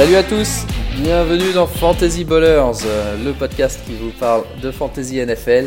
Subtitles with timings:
[0.00, 0.62] Salut à tous,
[0.96, 5.66] bienvenue dans Fantasy Ballers, euh, le podcast qui vous parle de Fantasy NFL.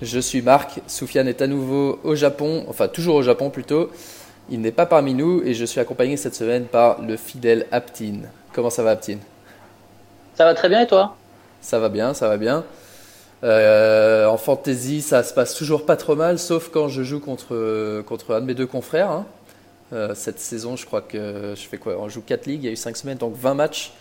[0.00, 3.90] Je suis Marc, Soufiane est à nouveau au Japon, enfin toujours au Japon plutôt.
[4.48, 8.20] Il n'est pas parmi nous et je suis accompagné cette semaine par le fidèle Aptin.
[8.54, 9.18] Comment ça va Aptin
[10.36, 11.14] Ça va très bien et toi?
[11.60, 12.64] Ça va bien, ça va bien.
[13.42, 18.00] Euh, en fantasy, ça se passe toujours pas trop mal, sauf quand je joue contre,
[18.06, 19.10] contre un de mes deux confrères.
[19.10, 19.26] hein.
[19.92, 21.98] Euh, cette saison, je crois que je fais quoi?
[22.00, 23.92] On joue 4 ligues, il y a eu 5 semaines, donc 20 matchs.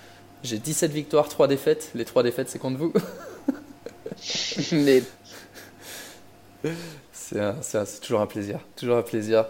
[0.44, 1.92] J'ai 17 victoires, 3 défaites.
[1.96, 2.94] Les 3 défaites, c'est contre vous.
[4.72, 5.04] Mais
[7.12, 9.46] C'est toujours un plaisir, toujours un plaisir.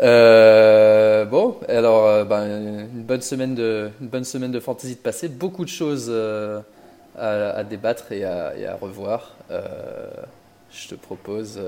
[0.00, 5.00] Euh, bon, alors euh, ben, une bonne semaine de une bonne semaine de fantasy de
[5.00, 6.60] passé, beaucoup de choses euh,
[7.16, 9.36] à, à débattre et à, et à revoir.
[9.50, 10.08] Euh,
[10.70, 11.60] je te propose,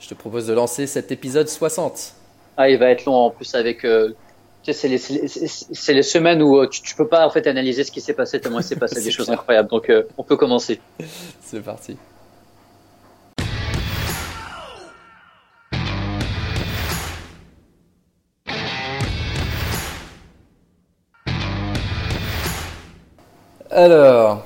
[0.00, 2.14] je te propose de lancer cet épisode 60.
[2.56, 3.84] Ah, il va être long en plus avec.
[3.84, 4.14] euh,
[4.62, 7.92] tu sais, c'est les, semaines où euh, tu, tu peux pas en fait analyser ce
[7.92, 9.68] qui s'est passé tellement il s'est passé des choses incroyables.
[9.68, 10.80] Donc euh, on peut commencer.
[11.40, 11.96] C'est parti.
[23.70, 24.42] Alors,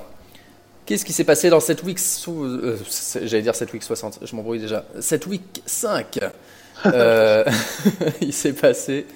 [0.86, 2.76] qu'est-ce qui s'est passé dans cette week euh,
[3.22, 4.84] J'allais dire cette week 60, je m'embrouille déjà.
[4.98, 6.18] Cette week 5,
[6.86, 7.44] euh,
[8.20, 9.06] il s'est passé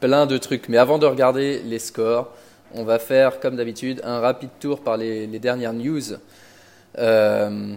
[0.00, 0.68] plein de trucs.
[0.68, 2.32] Mais avant de regarder les scores,
[2.74, 6.02] on va faire comme d'habitude un rapide tour par les, dernières news.
[6.98, 7.74] Euh,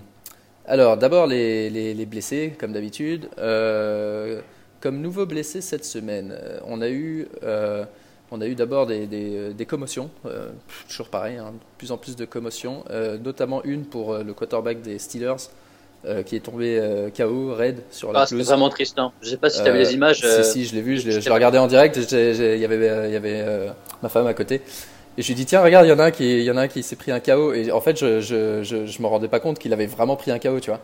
[0.65, 3.29] alors, d'abord les, les- les blessés, comme d'habitude.
[3.37, 4.41] Euh,
[4.79, 7.27] comme nouveau blessé cette semaine, on a eu,
[8.41, 10.09] eu d'abord des, commotions,
[10.89, 12.83] toujours pareil, hein, de plus en plus de commotions,
[13.23, 15.47] notamment une pour le quarterback des Steelers
[16.05, 18.45] euh, qui est tombé euh, KO, raid sur la Ah, pelouse.
[18.47, 18.99] vraiment triste.
[18.99, 19.11] Hein.
[19.21, 20.21] Je sais pas si tu avais les images.
[20.23, 21.97] euh, Si, si, je l'ai vu, je l'ai je regardé en direct.
[22.11, 23.45] Il y avait, y avait
[24.01, 24.61] ma femme à côté.
[25.17, 26.49] Et je lui ai dit, tiens, regarde, il y en a un qui, il y
[26.51, 27.53] en a un qui s'est pris un KO.
[27.53, 30.31] Et en fait, je, je, je, je me rendais pas compte qu'il avait vraiment pris
[30.31, 30.79] un KO, tu vois.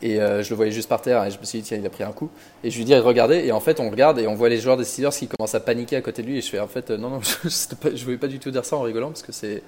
[0.00, 1.24] Et euh, je le voyais juste par terre.
[1.24, 2.30] Et je me suis dit, tiens, il a pris un coup.
[2.62, 3.38] Et je lui ai dit, regardez.
[3.44, 5.60] Et en fait, on regarde et on voit les joueurs des Steelers qui commencent à
[5.60, 6.38] paniquer à côté de lui.
[6.38, 8.52] Et je fais, en fait, euh, non, non, je, pas- je voulais pas du tout
[8.52, 9.62] dire ça en rigolant parce que c'est,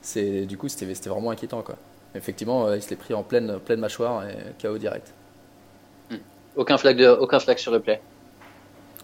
[0.00, 1.76] c'est, du coup, c'était vraiment inquiétant, quoi.
[2.14, 5.12] Effectivement, euh, il se l'est pris en pleine, pleine mâchoire et KO direct.
[6.56, 8.00] Aucun flag de, aucun flag sur le play.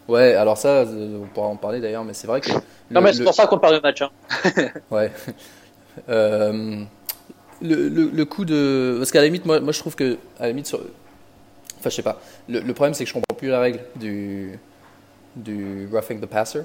[0.06, 2.50] Ouais, alors ça, euh, on pourra en parler d'ailleurs, mais c'est vrai que.
[2.52, 2.60] Non
[2.90, 4.02] le- mais c'est le- pour ça qu'on parle de match.
[4.02, 4.10] Hein.
[4.90, 5.10] Ouais.
[6.08, 6.82] Euh,
[7.60, 8.94] le, le, coup de.
[8.98, 10.16] Parce qu'à la limite, moi, moi je trouve que.
[10.38, 10.78] À la limite, sur...
[10.78, 12.20] Enfin, je sais pas.
[12.48, 14.58] Le, le problème, c'est que je comprends plus la règle du,
[15.36, 16.60] du roughing the passer.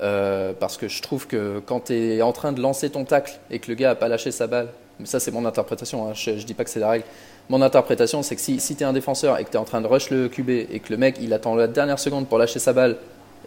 [0.00, 3.38] Euh, parce que je trouve que quand tu es en train de lancer ton tacle
[3.50, 4.68] et que le gars a pas lâché sa balle,
[5.00, 7.04] mais ça c'est mon interprétation, hein, je, dis pas que c'est la règle.
[7.48, 9.64] Mon interprétation c'est que si, si tu es un défenseur et que tu es en
[9.64, 12.38] train de rush le QB et que le mec il attend la dernière seconde pour
[12.38, 12.96] lâcher sa balle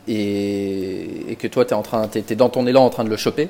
[0.08, 3.18] et, et que toi tu es, en train, dans ton élan en train de le
[3.18, 3.50] choper,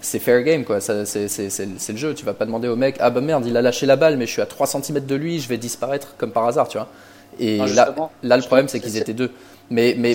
[0.00, 2.14] c'est fair game quoi, c'est, le jeu.
[2.14, 4.26] Tu vas pas demander au mec, ah bah merde, il a lâché la balle, mais
[4.26, 6.88] je suis à 3 cm de lui, je vais disparaître comme par hasard, tu vois.
[7.38, 9.30] Et Non, là, là, le problème c'est qu'ils étaient deux.
[9.70, 10.14] Mais, mais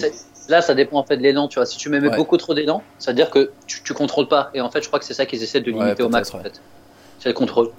[0.50, 1.48] Là, ça dépend en fait de l'élan.
[1.48, 2.16] Tu vois, si tu mets Ouais.
[2.16, 4.50] beaucoup trop d'élan, ça veut dire que tu, tu contrôles pas.
[4.54, 6.34] Et en fait, je crois que c'est ça qu'ils essaient de Ouais, limiter au max.
[6.34, 6.62] En fait,
[7.19, 7.69] c'est le contrôle.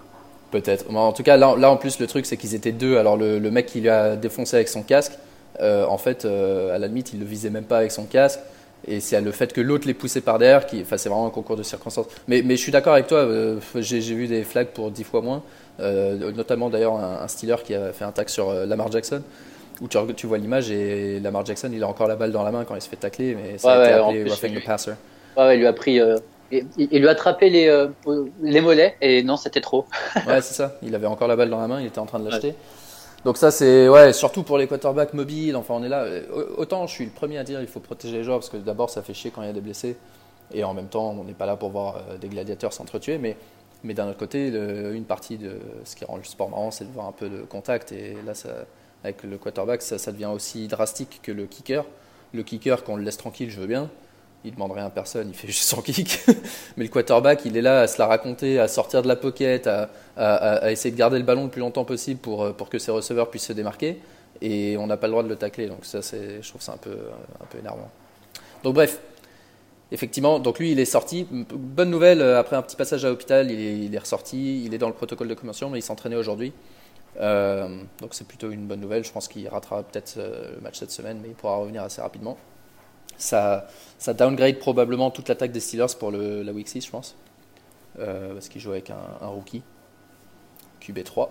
[0.51, 0.87] Peut-être.
[0.95, 2.97] En tout cas, là, là en plus, le truc, c'est qu'ils étaient deux.
[2.97, 5.13] Alors, le, le mec qui lui a défoncé avec son casque,
[5.61, 8.41] euh, en fait, euh, à la limite, il le visait même pas avec son casque.
[8.87, 10.81] Et c'est le fait que l'autre l'ait poussé par derrière qui.
[10.81, 12.07] Enfin, c'est vraiment un concours de circonstances.
[12.29, 13.19] Mais, mais je suis d'accord avec toi.
[13.19, 15.43] euh, j'ai vu des flags pour dix fois moins.
[15.81, 19.23] euh, notamment d'ailleurs un, un Steeler qui a fait un tac sur Lamar Jackson.
[19.81, 22.65] Où tu, vois l'image et Lamar Jackson, il a encore la balle dans la main
[22.65, 23.35] quand il se fait tacler.
[23.35, 24.93] Mais ça Ouais, a été ouais, appelé roughing the passer.
[25.37, 26.01] Ouais, ouais, il lui a pris.
[26.51, 27.89] Il, il lui a attrapé les, euh,
[28.43, 29.87] les mollets et non, c'était trop.
[30.27, 30.75] Ouais, c'est ça.
[30.83, 32.55] Il avait encore la balle dans la main, il était en train de l'acheter.
[33.25, 35.57] Donc ça, c'est ouais, surtout pour les quarterbacks mobiles.
[35.57, 36.03] Enfin, on est là.
[36.03, 36.23] Euh,
[36.57, 38.91] Autant je suis le premier à dire il faut protéger les joueurs parce que d'abord
[38.91, 39.97] ça fait chier quand il y a des blessés
[40.55, 43.19] et en même temps on n'est pas là pour voir euh, des gladiateurs s'entretuer.
[43.19, 43.37] Mais
[43.85, 45.53] mais d'un autre côté, le- une partie de
[45.85, 48.35] ce qui rend le sport marrant, c'est de voir un peu de contact et là,
[48.35, 48.49] ça,
[49.05, 51.85] avec le quarterback, ça, ça devient aussi drastique que le kicker.
[52.35, 53.89] Le kicker, qu'on le laisse tranquille, je veux bien.
[54.45, 56.21] Il demande rien à personne, il fait juste son kick.
[56.77, 59.67] Mais le quarterback, il est là à se la raconter, à sortir de la pocket,
[59.67, 62.93] à, essayer de garder le ballon le plus longtemps possible pour, euh, pour que ses
[62.93, 63.99] receveurs puissent se démarquer.
[64.41, 65.67] Et on n'a pas le droit de le tacler.
[65.67, 66.97] Donc ça, je trouve ça un peu,
[67.41, 67.91] un énervant.
[68.63, 69.01] Donc bref,
[69.91, 71.27] effectivement, donc lui, il est sorti.
[71.31, 74.65] Bonne nouvelle, euh, après un petit passage à l'hôpital, il est, ressorti.
[74.65, 76.53] Il est dans le protocole de convention, mais il s'entraînait aujourd'hui.
[77.21, 77.69] Euh,
[78.01, 79.05] donc c'est plutôt une bonne nouvelle.
[79.05, 82.37] Je pense qu'il ratera peut-être le match cette semaine, mais il pourra revenir assez rapidement.
[83.19, 83.67] Ça,
[83.99, 87.17] ça downgrade probablement toute l'attaque des Steelers pour le, la Week 6, je pense.
[87.99, 89.63] Euh, parce qu'il joue avec un, rookie.
[90.81, 91.29] QB3.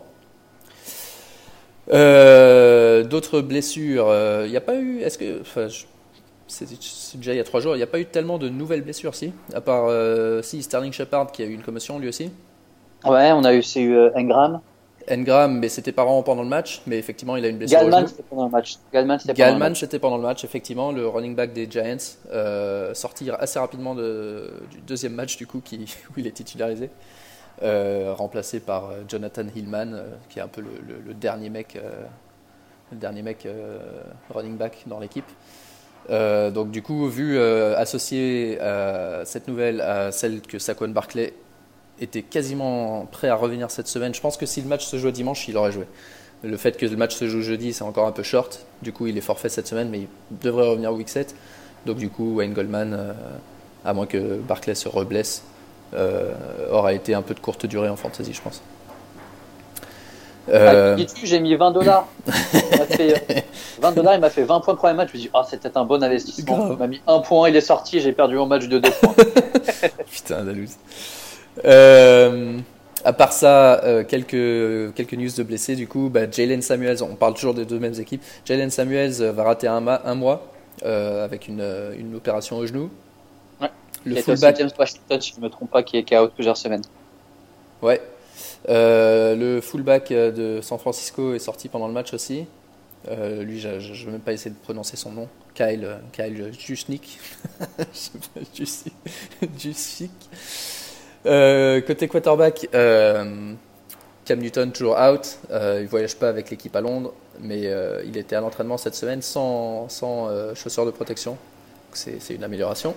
[1.90, 4.14] Euh, D'autres blessures.
[4.44, 5.00] Il n'y a pas eu.
[5.00, 5.42] Est-ce que.
[6.48, 7.76] c'est déjà il y a trois jours.
[7.76, 9.90] Il n'y a pas eu tellement de nouvelles blessures, si, à part
[10.44, 12.32] si Sterling Shepard qui a eu une commotion lui aussi.
[13.06, 14.60] Ouais, on a eu, eu Engram.
[15.10, 17.80] Engram, mais c'était pas vraiment pendant le match, mais effectivement, il a une blessure.
[17.80, 18.78] Galman, c'était pendant le match.
[18.92, 19.20] Galman,
[19.76, 24.52] c'était pendant, le match, effectivement, le running back des Giants, euh, sortir assez rapidement de,
[24.70, 26.90] du deuxième match, du coup, qui, où il est titularisé,
[27.64, 30.70] euh, remplacé par euh, Jonathan Hillman, euh, qui est un peu le,
[31.06, 31.80] le, dernier mec,
[32.92, 33.48] le dernier mec
[34.30, 35.30] running back dans l'équipe.
[36.10, 38.60] donc, du coup, vu associer
[39.24, 41.34] cette nouvelle à celle que Saquon Barclay
[42.02, 44.14] était quasiment prêt à revenir cette semaine.
[44.14, 45.86] Je pense que si le match se jouait dimanche, il aurait joué.
[46.44, 48.66] Le fait que le match se joue jeudi, c'est encore un peu short.
[48.82, 50.08] Du coup, il est forfait cette semaine, mais il
[50.42, 51.36] devrait revenir week 7.
[51.86, 53.14] Donc, du coup, Wayne Goldman, euh,
[53.84, 55.44] à moins que Barclay se reblesse,
[55.94, 56.34] euh,
[56.72, 58.62] aura été un peu de courte durée en fantasy, je pense.
[60.50, 60.96] Euh...
[60.98, 62.08] Ah, j'ai mis 20 dollars.
[63.82, 65.10] 20 dollars, il m'a fait 20 points le premier match.
[65.10, 66.72] Je me suis dit, ah, c'était un bon investissement.
[66.72, 69.16] Il m'a mis un point, il est sorti, j'ai perdu mon match de 2 points.
[70.12, 70.54] Putain, la
[71.66, 72.58] euh,
[73.04, 75.76] à part ça, euh, quelques, quelques news de blessés.
[75.76, 78.24] Du coup, bah, Jalen Samuels, on parle toujours des deux mêmes équipes.
[78.46, 80.52] Jalen Samuels va rater un, un mois
[80.84, 81.66] euh, avec une,
[81.98, 82.90] une, opération au genou.
[83.62, 83.70] Ouais.
[84.06, 84.58] Le fullback.
[84.58, 86.84] James Washington, si je ne me trompe pas, qui est KO plusieurs semaines.
[87.82, 88.02] Ouais.
[88.68, 92.46] le fullback de San Francisco est sorti pendant le match aussi.
[93.10, 95.28] lui, je ne vais même pas essayer de prononcer son nom.
[95.54, 97.20] Kyle, Kyle Jusnik.
[99.58, 100.12] Jusnik.
[101.28, 103.54] Euh, côté quarterback, euh,
[104.26, 105.40] Cam Newton toujours out.
[105.52, 108.96] Euh, il voyage pas avec l'équipe à Londres, mais euh, il était à l'entraînement cette
[108.96, 111.38] semaine sans, sans chaussures de protection.
[111.94, 112.94] C'est une amélioration.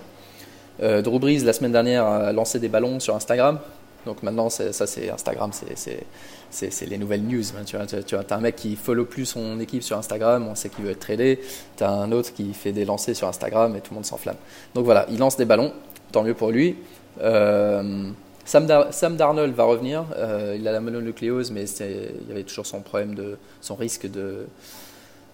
[0.79, 3.59] Drew Brees la semaine dernière a lancé des ballons sur Instagram.
[4.05, 7.43] Donc maintenant, ça c'est Instagram, c'est les nouvelles news.
[7.55, 7.63] Hein.
[7.65, 10.91] Tu, as un mec qui follow plus son équipe sur Instagram, on sait qu'il veut
[10.91, 11.39] être tradé.
[11.77, 14.37] Tu as un autre qui fait des lancers sur Instagram et tout le monde s'enflamme.
[14.73, 15.71] Donc voilà, il lance des ballons,
[16.11, 16.77] tant mieux pour lui.
[17.19, 18.11] Euh,
[18.45, 20.05] Sam, Darnold va revenir.
[20.15, 24.09] Euh, il a la mononucléose, mais il y avait toujours son problème de son risque
[24.09, 24.47] de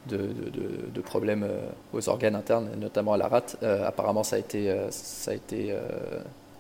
[0.08, 1.60] de, problèmes euh,
[1.92, 3.58] aux organes internes, notamment à la rate.
[3.62, 5.74] apparemment, ça a été, ça a été,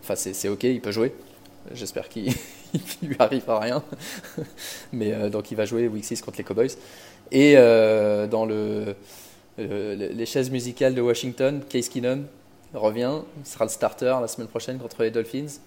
[0.01, 1.13] enfin c'est ok, il peut jouer.
[1.73, 2.33] J'espère qu'il
[3.01, 3.83] lui arrive à rien.
[4.93, 6.71] mais donc il va jouer week 6 contre les Cowboys.
[7.31, 8.95] Et dans le,
[9.57, 12.25] les chaises musicales de Washington, Case Keenum,
[12.73, 15.59] revient, sera le starter la semaine prochaine contre les Dolphins.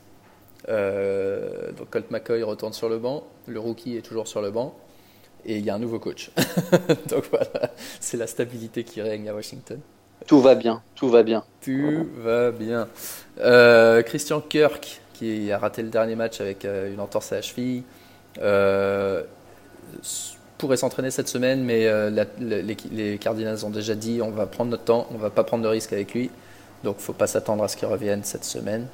[0.69, 4.75] Euh, donc Colt McCoy retourne sur le banc, le rookie est toujours sur le banc,
[5.47, 6.31] et il y a un nouveau coach.
[7.09, 9.81] donc voilà, c'est la stabilité qui règne à Washington.
[10.27, 11.45] Tout va bien, tout va bien.
[11.63, 12.89] Tout va bien.
[13.41, 17.43] Euh, Christian Kirk, qui a raté le dernier match avec euh, une entorse à la
[17.43, 17.85] cheville,
[20.59, 21.89] pourrait s'entraîner cette semaine, mais
[22.39, 25.65] les, les, Cardinals ont déjà dit on va prendre notre temps, on va pas prendre
[25.65, 26.31] de risque avec lui.
[26.85, 28.87] Donc il ne faut pas s'attendre à ce qu'il revienne cette semaine.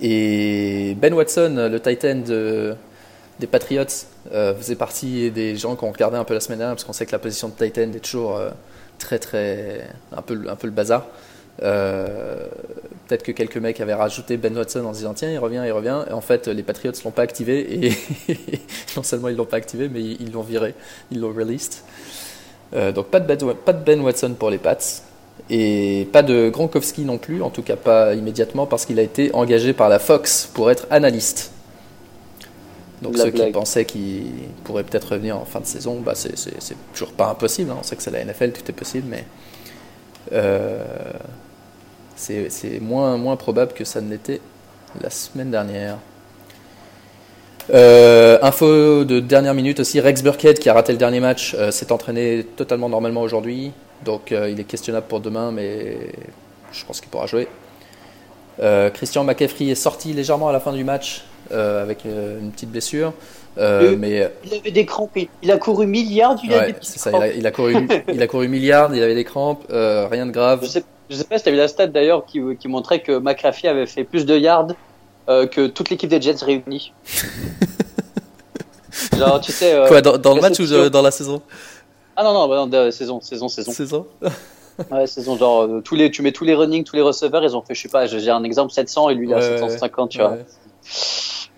[0.00, 2.22] Et Ben Watson, le Titan
[3.38, 3.84] des Patriots,
[4.32, 6.92] euh, faisait partie des gens qui ont regardé un peu la semaine dernière, parce qu'on
[6.92, 8.50] sait que la position de Titan est toujours euh,
[8.98, 11.06] très très un peu, un peu le bazar.
[11.62, 12.46] Euh,
[13.08, 16.04] peut-être que quelques mecs avaient rajouté Ben Watson en disant tiens il revient, il revient.
[16.08, 17.92] Et en fait les Patriots l'ont pas activé et
[18.96, 20.74] non seulement ils l'ont pas activé mais ils l'ont viré,
[21.10, 21.76] ils l'ont released.
[22.94, 24.76] donc pas pas de Ben Watson pour les Pats.
[25.48, 29.32] Et pas de Gronkowski non plus, en tout cas pas immédiatement, parce qu'il a été
[29.32, 31.52] engagé par la Fox pour être analyste.
[33.02, 34.24] Donc ceux qui pensaient qu'il
[34.64, 36.32] pourrait peut-être revenir en fin de saison, bah c'est
[36.92, 37.70] toujours pas impossible.
[37.70, 37.76] Hein.
[37.80, 39.24] On sait que c'est la NFL, tout est possible, mais
[40.32, 40.82] euh,
[42.16, 44.40] c'est moins, moins probable que ça ne l'était
[45.00, 45.98] la semaine dernière.
[47.74, 51.70] Euh, info de dernière minute aussi, Rex Burkhead qui a raté le dernier match euh,
[51.70, 53.72] s'est entraîné totalement normalement aujourd'hui.
[54.04, 55.96] Donc euh, il est questionnable pour demain, mais
[56.72, 57.48] je pense qu'il pourra jouer.
[58.60, 62.70] Euh, Christian McCaffrey est sorti légèrement à la fin du match euh, avec une petite
[62.70, 63.12] blessure.
[63.56, 65.18] mais il avait des crampes.
[65.42, 66.36] Il a couru milliard.
[66.42, 68.94] Il, ouais, ça, il, a, couru, il a couru milliard.
[68.94, 69.64] Il avait des crampes.
[69.70, 70.60] rien de grave.
[70.62, 73.18] Je sais, sais pas si tu as vu la stat d'ailleurs qui, qui, montrait que
[73.18, 74.68] McCaffrey avait fait plus de yards
[75.26, 76.92] que toute l'équipe des Jets réunie.
[79.16, 79.82] Genre, tu sais.
[79.88, 81.42] Quoi, dans, dans le match ou dans la saison?
[82.16, 83.72] Ah non, non, bah non saison, saison, saison.
[83.72, 84.06] Saison
[84.90, 87.56] Ouais, saison, genre, euh, tous les, tu mets tous les running, tous les receveurs, ils
[87.56, 90.18] ont fait, je sais pas, j'ai un exemple 700 et lui il a 750, tu
[90.18, 90.36] vois.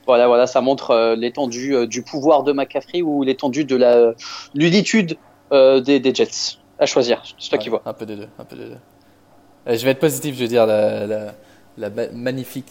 [0.06, 4.14] Voilà, voilà, ça montre euh, l'étendue euh, du pouvoir de McCaffrey ou l'étendue de la
[4.54, 5.16] l'unitude
[5.50, 6.58] des, des, Jets.
[6.78, 7.82] À choisir, c'est toi qui vois.
[7.84, 9.76] Un peu des deux, un peu des deux.
[9.76, 11.34] je vais être positif, je veux dire, la, la,
[11.76, 12.68] la magnifique,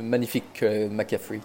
[0.00, 1.40] magnifique McCaffrey.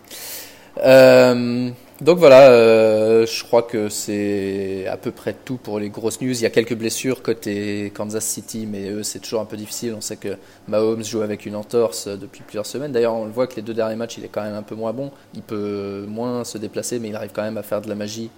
[2.03, 6.31] Donc voilà, euh, je crois que c'est à peu près tout pour les grosses news.
[6.31, 9.93] Il y a quelques blessures côté Kansas City, mais eux c'est toujours un peu difficile.
[9.95, 10.35] On sait que
[10.67, 12.91] Mahomes joue avec une entorse depuis plusieurs semaines.
[12.91, 14.75] D'ailleurs, on le voit que les deux derniers matchs, il est quand même un peu
[14.75, 15.11] moins bon.
[15.33, 18.29] Il peut moins se déplacer, mais il arrive quand même à faire de la magie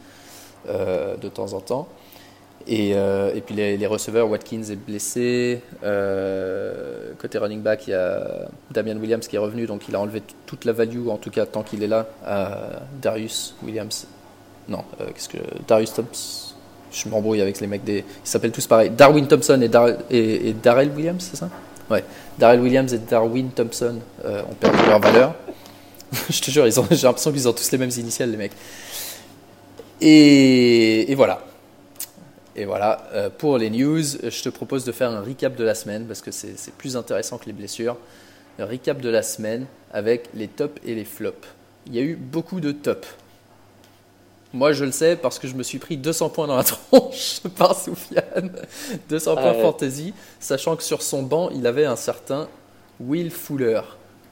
[0.70, 1.88] euh, de temps en temps.
[2.68, 5.62] Et, euh, et, puis les, receveurs, Watkins est blessé.
[5.84, 10.00] Euh, côté running back, il y a Damian Williams qui est revenu, donc il a
[10.00, 12.08] enlevé toute la value, en tout cas tant qu'il est là,
[13.02, 14.08] Darius Williams.
[14.68, 15.38] Non, euh, qu'est-ce que.
[15.68, 16.54] Darius Thompson.
[16.92, 17.82] Je m'embrouille avec les mecs.
[17.88, 18.90] Ils s'appellent tous pareil.
[18.90, 19.90] Darwin Thompson et, Dar
[20.64, 21.50] Darrell Williams, c'est ça?
[21.90, 22.04] Ouais.
[22.40, 25.36] Darrell Williams et Darwin Thompson ont perdu leur valeur.
[26.30, 28.54] Je te jure, j'ai l'impression qu'ils ont tous les mêmes initiales, les mecs.
[30.00, 31.42] Et voilà.
[32.56, 35.76] Et voilà, euh, pour les news, je te propose de faire un recap de la
[35.76, 37.98] semaine parce que c'est plus intéressant que les blessures.
[38.60, 41.48] Un recap de la semaine avec les tops et les flops.
[41.88, 43.08] Il y a eu beaucoup de tops.
[44.54, 47.42] Moi, je le sais parce que je me suis pris 200 points dans la tronche
[47.58, 48.52] par Soufiane.
[49.10, 52.48] 200 points fantasy, sachant que sur son banc, il avait un certain
[53.02, 53.82] Will Fuller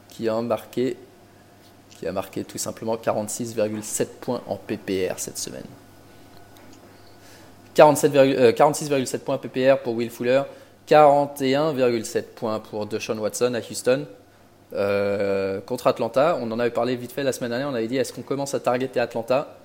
[0.07, 0.95] qui a marqué,
[1.97, 5.65] qui a marqué tout simplement 46,7 points en PPR cette semaine.
[7.75, 10.43] 46,7 euh, points PPR pour Will Fuller,
[10.87, 14.05] 41,7 points pour Deshaun Watson à Houston.
[14.73, 17.97] Euh, contre Atlanta, on en avait parlé vite fait la semaine dernière, on avait dit
[17.97, 19.55] est-ce qu'on commence à targeter Atlanta?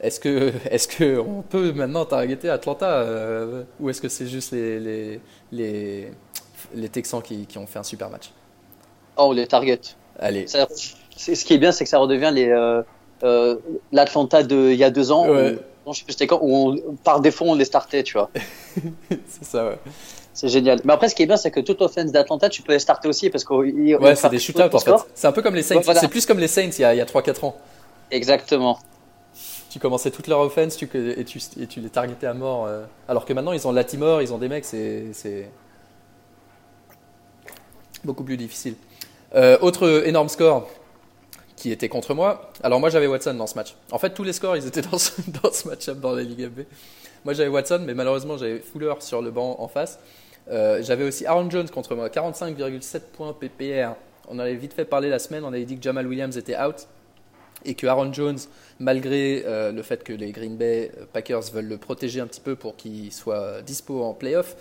[0.00, 4.52] Est-ce que est-ce que on peut maintenant targeter Atlanta euh, ou est-ce que c'est juste
[4.52, 5.20] les, les,
[5.52, 6.12] les,
[6.74, 8.32] les Texans qui, qui, ont fait un super match?
[9.16, 9.80] Oh, les target.
[10.18, 10.46] Allez.
[10.48, 12.82] ce qui est bien, c'est que ça redevient les
[13.92, 15.26] l'Atlanta d'il y a deux ans.
[15.86, 18.30] Non, je sais plus c'était quand, où par défaut on les startait, tu vois.
[19.10, 19.78] c'est ça, ouais.
[20.34, 20.80] C'est génial.
[20.84, 23.08] Mais après, ce qui est bien, c'est que toute offense d'Atlanta, tu peux les starter
[23.08, 24.92] aussi parce que ouais, c'est des shootouts en fait.
[25.14, 25.82] C'est un peu comme les Saints.
[25.82, 27.56] C'est plus comme les Saints il y a, a 3-4 ans.
[28.10, 28.78] Exactement.
[29.70, 32.66] Tu commençais toute leur offense tu, et, tu, et tu les targetais à mort.
[32.66, 32.84] Euh.
[33.08, 35.50] alors que maintenant, ils ont Latimore, ils ont des mecs, c'est
[38.04, 38.74] beaucoup plus difficile.
[39.34, 40.68] Euh, autre énorme score,
[41.62, 42.50] qui était contre moi.
[42.64, 43.76] Alors moi j'avais Watson dans ce match.
[43.92, 46.48] En fait tous les scores ils étaient dans ce, dans ce match-up dans la Ligue
[46.48, 46.62] B.
[47.24, 50.00] Moi j'avais Watson mais malheureusement j'avais Fuller sur le banc en face.
[50.50, 53.94] Euh, j'avais aussi Aaron Jones contre moi, 45,7 points PPR.
[54.26, 56.88] On avait vite fait parler la semaine, on avait dit que Jamal Williams était out
[57.64, 58.38] et que Aaron Jones,
[58.80, 62.56] malgré euh, le fait que les Green Bay Packers veulent le protéger un petit peu
[62.56, 64.56] pour qu'il soit dispo en playoff,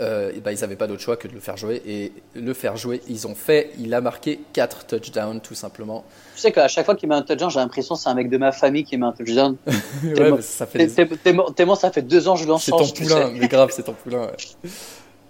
[0.00, 1.82] euh, et ben, ils n'avaient pas d'autre choix que de le faire jouer.
[1.86, 3.70] Et le faire jouer, ils ont fait.
[3.78, 6.04] Il a marqué 4 touchdowns, tout simplement.
[6.34, 8.30] Tu sais qu'à chaque fois qu'il met un touchdown, j'ai l'impression que c'est un mec
[8.30, 9.56] de ma famille qui met un touchdown.
[10.04, 10.88] ouais, ça fait
[11.22, 12.58] tellement, ça fait deux ans que je l'en.
[12.58, 14.30] C'est ton poulain, mais grave, c'est ton poulain.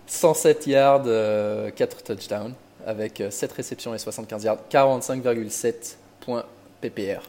[0.06, 1.70] 107 yards, 4 euh,
[2.04, 2.54] touchdowns,
[2.87, 6.44] avec 7 euh, réceptions et 75 yards, 45,7 points
[6.80, 7.22] PPR.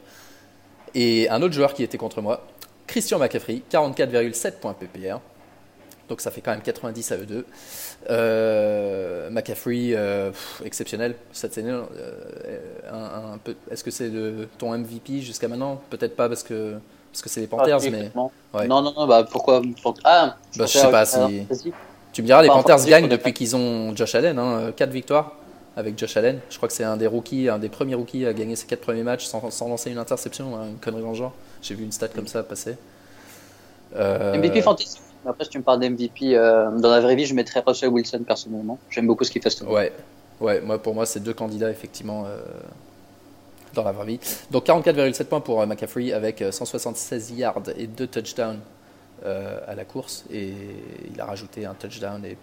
[0.95, 2.45] Et un autre joueur qui était contre moi,
[2.87, 5.19] Christian McCaffrey, 44,7 points PPR.
[6.09, 7.45] Donc ça fait quand même 90 à eux deux.
[8.09, 10.31] Euh, McCaffrey, euh,
[10.65, 11.69] exceptionnel cette année.
[11.71, 13.35] Euh,
[13.71, 14.11] est-ce que c'est
[14.57, 15.79] ton MVP jusqu'à maintenant?
[15.91, 16.75] Peut-être pas parce que
[17.11, 19.61] parce que c'est les Panthers, mais non, non, non, bah pourquoi
[20.03, 21.45] Ah, bah, je sais pas si.
[22.11, 25.35] Tu me diras, les Panthers gagnent depuis qu'ils ont Josh Allen, hein, 4 victoires
[25.77, 26.39] avec Josh Allen.
[26.49, 28.81] Je crois que c'est un des rookies, un des premiers rookies à gagner ses 4
[28.81, 31.33] premiers matchs sans, sans lancer une interception, hein, une connerie dans le genre.
[31.61, 32.77] J'ai vu une stat comme ça passer.
[33.95, 37.61] MVP fantasy après, si tu me parles d'MVP, euh, dans la vraie vie, je mettrais
[37.65, 38.79] Russell Wilson personnellement.
[38.89, 39.61] J'aime beaucoup ce qu'il fait.
[39.63, 39.91] Ouais,
[40.39, 40.61] ouais.
[40.61, 42.39] Moi, pour moi, c'est deux candidats effectivement euh,
[43.73, 44.19] dans la vraie vie.
[44.51, 48.59] Donc 44,7 points pour euh, McCaffrey avec 176 yards et deux touchdowns
[49.67, 50.53] à la course et
[51.13, 52.37] il a rajouté un touchdown et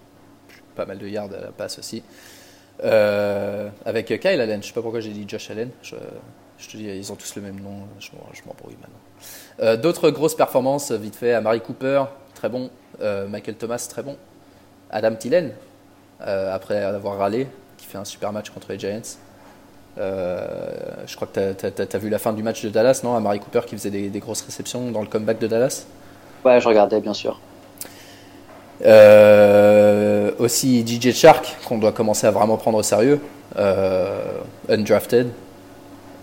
[0.75, 2.03] pas mal de yards à la passe aussi.
[2.83, 5.71] avec Kyle Allen, je sais pas pourquoi j'ai dit Josh Allen.
[5.83, 7.87] Je, te dis, ils ont tous le même nom.
[7.99, 8.11] Je,
[8.47, 9.77] m'embrouille maintenant.
[9.79, 12.05] D'autres grosses performances, vite fait, à Mary Cooper,
[12.37, 12.71] très bon.
[13.01, 14.17] Euh, Michael Thomas, très bon.
[14.91, 15.53] Adam Tillen,
[16.25, 19.17] euh, après avoir râlé, qui fait un super match contre les Giants.
[19.99, 20.69] Euh,
[21.07, 23.17] je crois que tu as, vu la fin du match de Dallas, non?
[23.17, 25.87] À Mary Cooper qui faisait des, grosses réceptions dans le comeback de Dallas
[26.45, 27.41] Ouais, je regardais, bien sûr.
[30.39, 33.21] aussi DJ Shark, qu'on doit commencer à vraiment prendre au sérieux.
[34.69, 35.31] undrafted,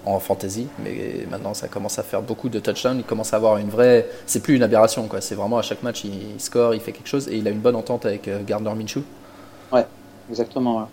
[0.05, 2.97] en fantasy, mais maintenant ça commence à faire beaucoup de touchdowns.
[2.97, 4.07] Il commence à avoir une vraie.
[4.25, 5.21] C'est plus une aberration, quoi.
[5.21, 7.59] C'est vraiment à chaque match, il score, il fait quelque chose et il a une
[7.59, 9.03] bonne entente avec euh, Gardner Minshew.
[9.71, 9.85] Ouais,
[10.29, 10.87] exactement.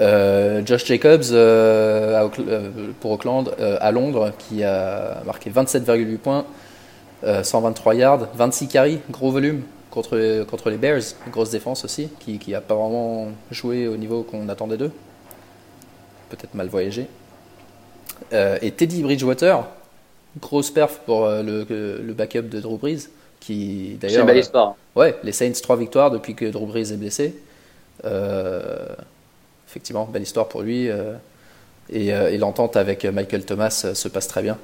[0.00, 2.28] Euh, Josh Jacobs euh,
[3.00, 6.44] pour Auckland à Londres qui a marqué 27,8 points,
[7.22, 12.62] 123 yards, 26 carries, gros volume contre, contre les Bears, grosse défense aussi, qui n'a
[12.62, 14.92] pas vraiment joué au niveau qu'on attendait d'eux.
[16.30, 17.06] Peut-être mal voyagé.
[18.32, 19.64] Euh, et Teddy Bridgewater,
[20.40, 23.08] grosse perf pour le, le, backup de Drew Brees,
[23.40, 24.14] qui d'ailleurs.
[24.14, 24.76] C'est une belle histoire.
[24.96, 27.34] ouais, les Saints, trois victoires depuis que Drew Brees est blessé.
[29.68, 30.88] effectivement, belle histoire pour lui.
[31.90, 34.58] et, et l'entente avec Michael Thomas se passe très bien.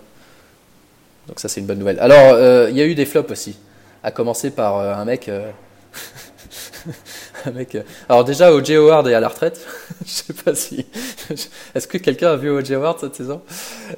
[1.27, 2.01] Donc ça c'est une bonne nouvelle.
[2.01, 3.59] Alors il y a eu des flops aussi,
[4.03, 5.29] à commencer par un mec
[7.55, 7.75] mec.
[7.75, 8.77] Euh, alors déjà, O.J.
[8.77, 9.67] Howard est à la retraite.
[10.05, 10.87] je sais pas si.
[11.75, 12.75] Est-ce que quelqu'un a vu O.J.
[12.75, 13.43] Howard cette saison?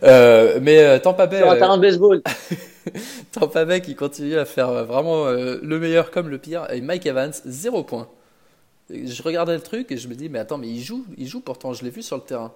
[0.03, 1.39] Euh, Mais euh, Tampa Bay.
[1.39, 2.23] Sur un terrain de baseball.
[3.33, 6.67] Tampa Bay qui continue à faire vraiment le meilleur comme le pire.
[6.73, 8.09] Et Mike Evans, zéro point.
[8.91, 11.41] Je regardais le truc et je me dis, mais attends, mais il joue, il joue
[11.41, 12.53] pourtant, je l'ai vu sur le terrain.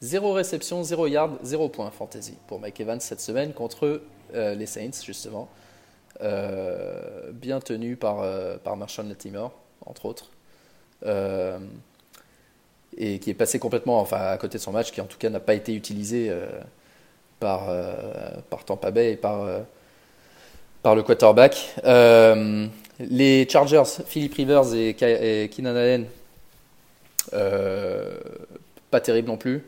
[0.00, 4.00] Zéro réception, zéro yard, zéro point fantasy pour Mike Evans cette semaine contre
[4.34, 5.48] les Saints, justement.
[6.22, 9.52] Euh, bien tenu par, euh, par Marshall Latimore,
[9.86, 10.30] entre autres.
[11.04, 11.58] Euh,
[12.98, 15.28] et qui est passé complètement enfin, à côté de son match, qui en tout cas
[15.28, 16.32] n'a pas été utilisé
[17.40, 17.68] par,
[18.48, 19.46] par Tampa Bay et par,
[20.82, 21.74] par le quarterback.
[22.98, 26.06] les Chargers, Philip Rivers et, et Keenan Allen,
[28.90, 29.62] pas terrible non plus.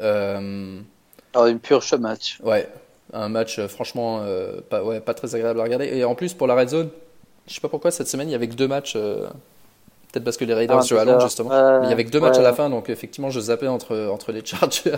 [0.00, 2.38] Alors, une pure match.
[2.42, 2.66] Ouais,
[3.12, 5.86] un match euh, franchement euh, pas, ouais, pas très agréable à regarder.
[5.86, 6.90] Et en plus, pour la Red Zone,
[7.48, 8.94] je sais pas pourquoi cette semaine il y avait que deux matchs.
[8.96, 9.26] Euh,
[10.12, 11.82] peut-être parce que les Raiders ah, jouent à Londres justement.
[11.82, 14.32] il y avait que deux matchs à la fin, donc effectivement je zappais entre, entre
[14.32, 14.96] les Chargers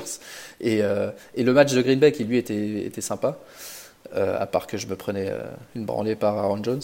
[0.61, 0.83] et,
[1.35, 3.37] et le match de Green Bay qui lui était, était sympa.
[4.15, 5.33] à part que je me prenais
[5.75, 6.81] une branlée par Aaron Jones.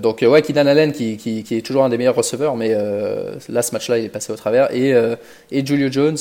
[0.00, 2.74] donc ouais, Keenan Allen qui, qui, qui, est toujours un des meilleurs receveurs, mais
[3.50, 4.74] là ce match-là il est passé au travers.
[4.74, 4.94] Et,
[5.50, 6.16] et Julio Jones,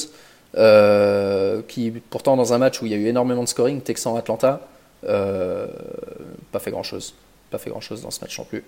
[0.55, 4.15] euh, qui pourtant dans un match où il y a eu énormément de scoring, Texan
[4.15, 4.62] Atlanta,
[5.05, 5.65] euh,
[6.53, 7.13] pas fait grand chose,
[7.51, 8.63] pas fait grand chose dans ce match non plus.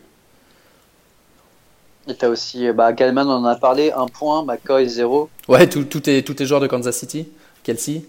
[2.07, 5.29] Et t'as aussi, bah, Galman on en a parlé, un point, McCoy zéro.
[5.47, 7.27] Ouais, tout, tout, est, tout est joueur de Kansas City.
[7.63, 8.05] Kelsey,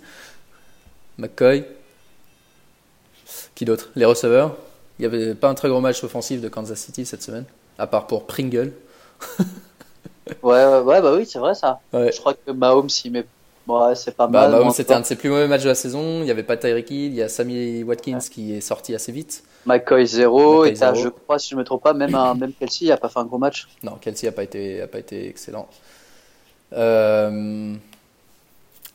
[1.17, 1.65] McCoy,
[3.55, 3.91] qui d'autre?
[3.97, 4.57] Les receveurs.
[4.99, 7.45] Il n'y avait pas un très gros match offensif de Kansas City cette semaine,
[7.79, 8.73] à part pour Pringle.
[10.43, 11.81] ouais, ouais, bah oui, c'est vrai ça.
[11.93, 13.27] Je crois que Mahomes s'y met
[13.67, 14.73] Ouais, c'est pas bah, mal.
[14.73, 16.21] c'était un de ses plus mauvais matchs de la saison.
[16.21, 19.11] Il n'y avait pas Tyreek Hill, il y a Sammy Watkins qui est sorti assez
[19.11, 19.43] vite.
[19.67, 22.87] McCoy 0, et je crois, si je ne me trompe pas, même, un, même Kelsey
[22.87, 23.67] n'a pas fait un gros match.
[23.83, 25.69] Non, Kelsey n'a pas, été, a pas été excellent.
[26.73, 27.75] Euh,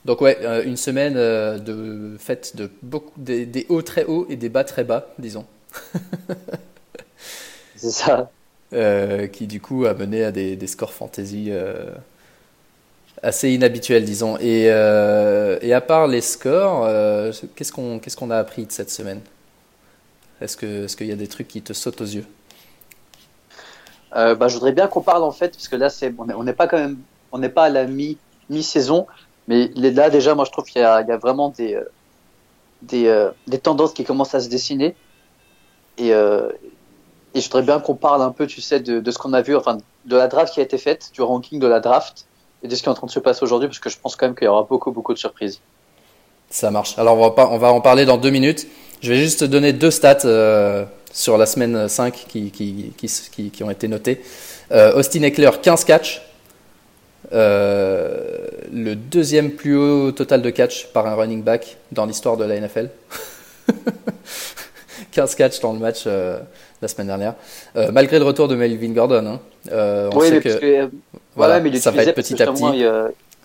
[0.05, 4.25] donc ouais, euh, une semaine euh, de fête de beaucoup des, des, hauts très hauts
[4.29, 5.45] et des bas très bas, disons.
[7.75, 8.29] C'est ça.
[9.33, 11.51] qui du coup a mené à des, des scores fantasy
[13.23, 14.37] assez inhabituel, disons.
[14.37, 18.89] Et, euh, et à part les scores, euh, qu'est-ce qu'on qu'est-ce a appris de cette
[18.89, 19.21] semaine?
[20.39, 22.25] Est-ce que est-ce qu'il y a des trucs qui te sautent aux yeux?
[24.15, 26.53] Euh, bah, je voudrais bien qu'on parle en fait, parce que là c'est on n'est
[26.53, 26.67] pas
[27.31, 28.17] on n'est pas à la mi
[28.49, 29.07] mi saison,
[29.47, 31.79] mais là déjà moi je trouve qu'il y, y, a vraiment des
[32.81, 34.95] des, des, tendances qui commencent à se dessiner.
[35.99, 39.33] Et, et je voudrais bien qu'on parle un peu, tu sais, de, de ce qu'on
[39.33, 42.25] a vu, enfin de la draft qui a été faite, du ranking de la draft
[42.63, 44.15] et de ce qui est en train de se passer aujourd'hui, parce que je pense
[44.15, 45.59] quand même qu'il y aura beaucoup, beaucoup de surprises.
[46.49, 46.97] Ça marche.
[46.97, 48.67] Alors, on va, on va en parler dans deux minutes.
[49.01, 53.63] Je vais juste donner deux stats euh, sur la semaine 5 qui, qui, qui, qui
[53.63, 54.21] ont été notées.
[54.71, 56.21] Euh, Austin Eckler, 15 catchs.
[57.33, 62.43] Euh, le deuxième plus haut total de catch par un running back dans l'histoire de
[62.43, 62.89] la NFL.
[65.11, 66.05] 15 catchs dans le match
[66.81, 67.35] la semaine dernière.
[67.91, 69.25] malgré le retour de Melvin Gordon.
[69.25, 69.39] Hein.
[69.71, 70.89] on oui, sait que,
[71.35, 72.85] voilà, mais ça va être petit à petit.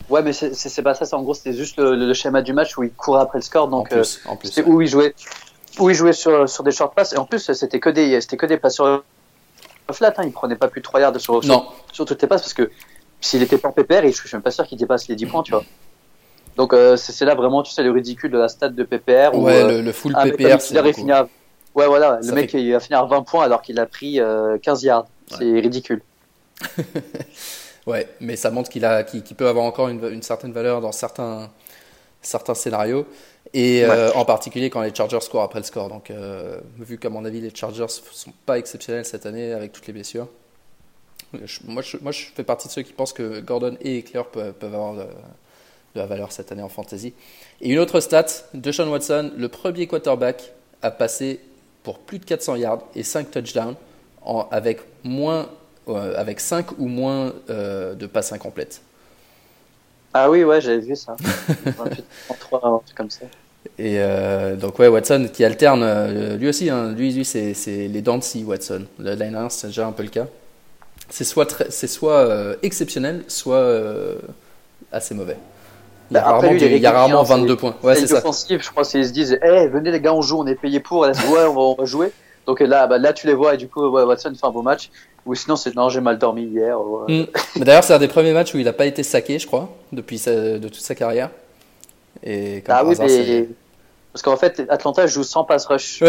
[0.09, 1.16] Ouais, mais c'est pas ça.
[1.16, 3.68] En gros, c'était juste le, schéma du match où il courait après le score.
[3.68, 5.14] Donc, en plus, en plus où il jouait,
[5.79, 7.12] où il jouait sur, sur des short passes.
[7.12, 9.03] Et en plus, c'était que des, c'était que des passes sur
[9.92, 10.14] flat.
[10.16, 10.22] Hein.
[10.25, 12.70] Il prenait pas plus de 3 yards sur, sur, sur, toutes les passes parce que
[13.20, 15.42] s'il était pas en PPR, je suis même pas sûr qu'il dépasse les 10 points,
[15.42, 15.64] tu vois.
[16.57, 19.37] Donc, euh, c'est là vraiment, tu sais, le ridicule de la stat de PPR.
[19.37, 20.75] Ouais, euh, le, full PPR, c'est.
[21.77, 22.19] Ouais, voilà.
[22.23, 25.07] le mec, il va finir à 20 points alors qu'il a pris 15 euh, yards.
[25.31, 26.03] C'est ridicule.
[27.87, 30.91] Ouais, mais ça montre qu'il a, qu'il peut avoir encore une, une, certaine valeur dans
[30.91, 31.49] certains,
[32.21, 33.07] certains scénarios.
[33.55, 35.89] Et euh, en particulier quand les Chargers scorent après le score.
[35.89, 39.87] Donc, euh, vu qu'à mon avis, les Chargers sont pas exceptionnels cette année avec toutes
[39.87, 40.27] les blessures.
[41.65, 44.53] moi, je, moi, je fais partie de ceux qui pensent que Gordon et Eclair peuvent,
[44.55, 45.07] peuvent avoir de,
[45.95, 47.15] la valeur cette année en fantasy.
[47.61, 51.41] Et une autre stat, Deshaun Watson, le premier quarterback à passer
[51.87, 53.77] pour plus de 400 yards et 5 touchdowns
[54.20, 55.46] en, avec moins
[55.88, 58.83] euh, avec 5 ou moins euh, de passes incomplètes.
[60.12, 61.14] Ah oui, ouais, j'avais vu ça.
[61.64, 63.27] 28, 33, un truc comme ça.
[63.79, 68.42] Et euh, donc ouais, Watson qui alterne, lui aussi, hein, lui, lui c'est, les Dancy
[68.42, 68.87] Watson.
[68.99, 70.27] Le line c'est déjà un peu le cas.
[71.09, 73.64] C'est soit, c'est soit exceptionnel, soit
[74.90, 75.37] assez mauvais.
[76.11, 77.75] Il y a bah, rarement, il y a rarement 22 points.
[77.83, 78.19] Ouais, c'est ça.
[78.19, 80.81] Offensive, je crois qu'ils se disent hey, venez les gars, on joue, on est payé
[80.81, 81.01] pour.
[81.01, 81.12] ouais,
[81.49, 82.12] on va, jouer.
[82.47, 84.90] Donc là, bah, là, tu les vois et du coup, Watson fait un beau match.
[85.27, 86.79] Ou sinon, c'est non, j'ai mal dormi hier.
[87.09, 87.25] Mm.
[87.57, 90.23] D'ailleurs, c'est un des premiers matchs où il n'a pas été saqué, je crois, depuis
[90.25, 91.31] de toute sa carrière.
[92.23, 93.49] Et ah oui, mais...
[94.12, 96.03] Parce qu'en fait, Atlanta joue sans pass rush.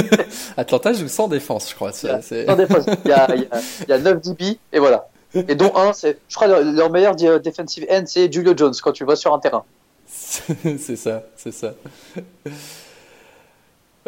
[0.56, 1.90] Atlanta joue sans défense, je crois.
[1.90, 2.18] Sans
[2.54, 2.84] défense.
[3.04, 3.48] Il y, a, il,
[3.88, 5.08] y a, 9 DB et voilà.
[5.34, 9.04] Et dont un, c'est, je crois, leur, meilleur defensive end, c'est Julio Jones quand tu
[9.04, 9.64] vas sur un terrain.
[10.08, 11.74] c'est ça, c'est ça.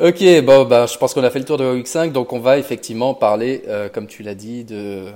[0.00, 2.32] Ok, bon, bah, je pense qu'on a fait le tour de la Week 5, donc
[2.32, 5.06] on va effectivement parler, euh, comme tu l'as dit, de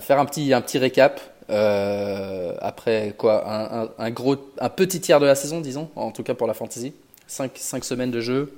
[0.00, 5.20] faire un petit, un petit récap euh, après quoi, un, un, gros, un petit tiers
[5.20, 6.94] de la saison, disons, en tout cas pour la fantasy.
[7.26, 8.52] 5, semaines de jeu,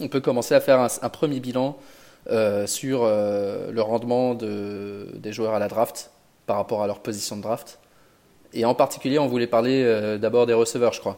[0.00, 1.76] on peut commencer à faire un, premier bilan
[2.66, 6.10] sur euh, le rendement de, des joueurs à la draft
[6.46, 7.78] par rapport à leur position de draft.
[8.52, 11.16] Et en particulier, on voulait parler euh, d'abord des receveurs, je crois.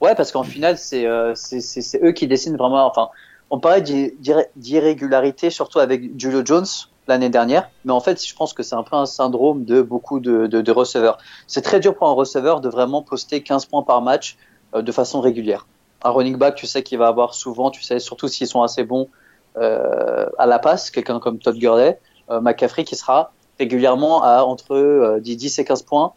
[0.00, 2.86] Ouais, parce qu'en final, c'est eux qui décident vraiment.
[2.86, 3.10] Enfin,
[3.50, 6.66] on parlait d'irrégularité, surtout avec Julio Jones
[7.08, 10.20] l'année dernière, mais en fait, je pense que c'est un peu un syndrome de beaucoup
[10.20, 11.18] de, de, receveurs.
[11.46, 14.36] C'est très dur pour un receveur de vraiment poster 15 points par match
[14.74, 15.66] euh, de façon régulière.
[16.02, 18.84] Un running back, tu sais qu'il va avoir souvent, tu sais, surtout s'ils sont assez
[18.84, 19.19] bons euh,
[19.56, 21.98] à la passe, quelqu'un comme Todd Gurley,
[22.30, 26.12] euh, McCaffrey qui sera régulièrement à entre 10 et 15 points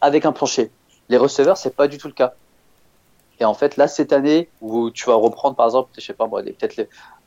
[0.00, 0.70] avec un plancher.
[1.08, 2.34] Les receveurs, c'est pas du tout le cas.
[3.40, 6.28] Et en fait, là, cette année, où tu vas reprendre, par exemple, je sais pas
[6.28, 6.76] peut-être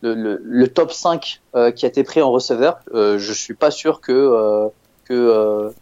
[0.01, 1.41] le, top 5
[1.75, 4.69] qui a été pris en receveur, euh, je suis pas sûr que,
[5.05, 5.73] que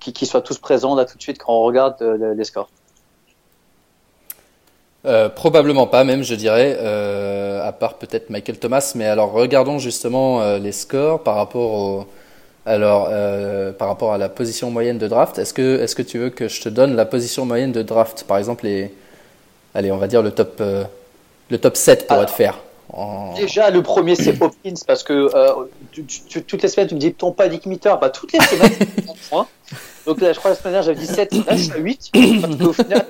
[0.00, 2.68] qu'ils soient tous présents là tout de suite quand on regarde les scores.
[5.04, 8.92] Euh, probablement pas, même je dirais, euh, à part peut-être Michael Thomas.
[8.96, 12.06] Mais alors regardons justement euh, les scores par rapport au,
[12.64, 13.08] alors
[13.78, 15.38] par rapport à la position moyenne de draft.
[15.38, 18.24] Est-ce que est-ce que tu veux que je te donne la position moyenne de draft,
[18.26, 18.92] par exemple les,
[19.74, 20.60] allez, on va dire le top
[21.50, 22.58] le top 7 pour être faire.
[23.36, 25.28] Déjà, le premier, c'est Hopkins, parce que
[26.40, 27.94] toutes les semaines, tu me dis ton panic meter.
[28.00, 28.72] Bah, toutes les semaines,
[29.28, 29.46] point.
[30.06, 32.10] Donc là, je crois la semaine dernière, j'avais dit 7, là, je suis à 8.
[32.40, 33.06] Parce qu'au final,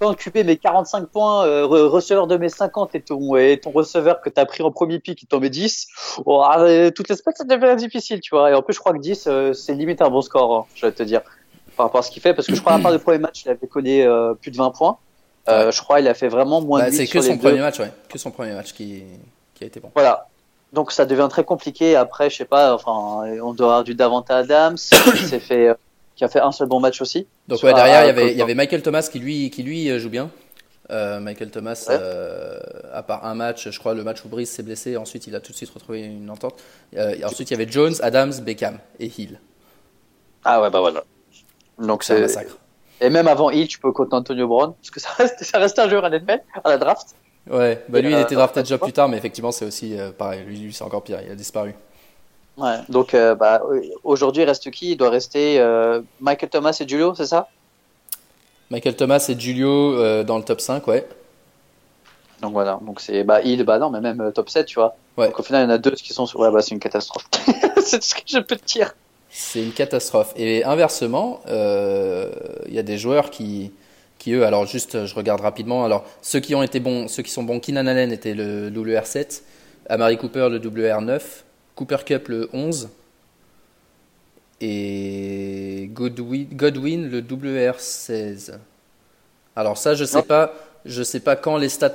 [0.00, 4.28] quand mes 45 points, euh, receveur de mes 50 et ton, et ton receveur que
[4.28, 5.86] tu as pris en premier pic, il t'en met 10,
[6.26, 8.50] oh, ah, euh, toutes les semaines, ça devient difficile, tu vois.
[8.50, 10.84] Et en plus, je crois que 10, euh, c'est limite un bon score, hein, je
[10.84, 11.20] vais te dire,
[11.76, 12.34] par rapport à ce qu'il fait.
[12.34, 14.04] Parce que je crois, à part le premier match, il avait collé
[14.40, 14.98] plus de 20 points.
[15.46, 17.92] je crois il a fait vraiment moins bah, de C'est que son premier match, ouais.
[18.08, 19.04] Que son premier match qui,
[19.54, 19.92] qui a été bon.
[19.94, 20.26] Voilà.
[20.72, 21.94] Donc ça devient très compliqué.
[21.94, 24.78] Après, je sais pas, enfin, on doit avoir du Davanta Adams,
[25.16, 25.76] qui s'est fait
[26.16, 27.26] qui a fait un seul bon match aussi.
[27.48, 29.90] Donc ouais, derrière, il y, avait, il y avait Michael Thomas qui lui, qui lui
[29.90, 30.30] euh, joue bien.
[30.90, 32.58] Euh, Michael Thomas, euh,
[32.92, 35.40] à part un match, je crois le match où Brice s'est blessé, ensuite il a
[35.40, 36.62] tout de suite retrouvé une entente.
[37.24, 39.40] ensuite il y avait Jones, Adams, Beckham et Hill.
[40.44, 41.04] Ah ouais, bah voilà.
[41.78, 42.58] Donc c'est un massacre.
[43.00, 45.78] Et même avant Hill, tu peux compter Antonio Brown, parce que ça reste, ça reste
[45.78, 47.14] un joueur à NFL, à la draft.
[47.50, 50.58] Ouais, bah lui il était drafté déjà plus tard, mais effectivement c'est aussi pareil, lui,
[50.58, 51.74] lui c'est encore pire, il a disparu.
[52.56, 53.62] Ouais, donc euh, bah,
[54.04, 54.92] aujourd'hui, il reste qui?
[54.92, 57.48] Il doit rester euh, Michael Thomas et Julio, c'est ça?
[58.70, 61.06] Michael Thomas et Julio euh, dans le top 5, ouais.
[62.40, 64.96] Donc voilà, donc c'est bah il bah non mais même top 7, tu vois.
[65.16, 65.28] Ouais.
[65.28, 66.80] Donc au final, il y en a deux qui sont sur ouais bah c'est une
[66.80, 67.24] catastrophe.
[67.76, 68.94] c'est ce que je peux te dire.
[69.30, 70.32] C'est une catastrophe.
[70.36, 73.72] Et inversement, il y a des joueurs qui
[74.18, 77.30] qui eux alors juste je regarde rapidement alors ceux qui ont été bons, ceux qui
[77.30, 79.42] sont bons Keenan Allen était le WR7,
[79.88, 81.20] Amari Cooper le WR9,
[81.82, 82.88] Cooper Cup le 11
[84.60, 88.52] et Godwin, le WR16.
[89.56, 91.94] Alors ça, je sais pas, je sais pas quand les stats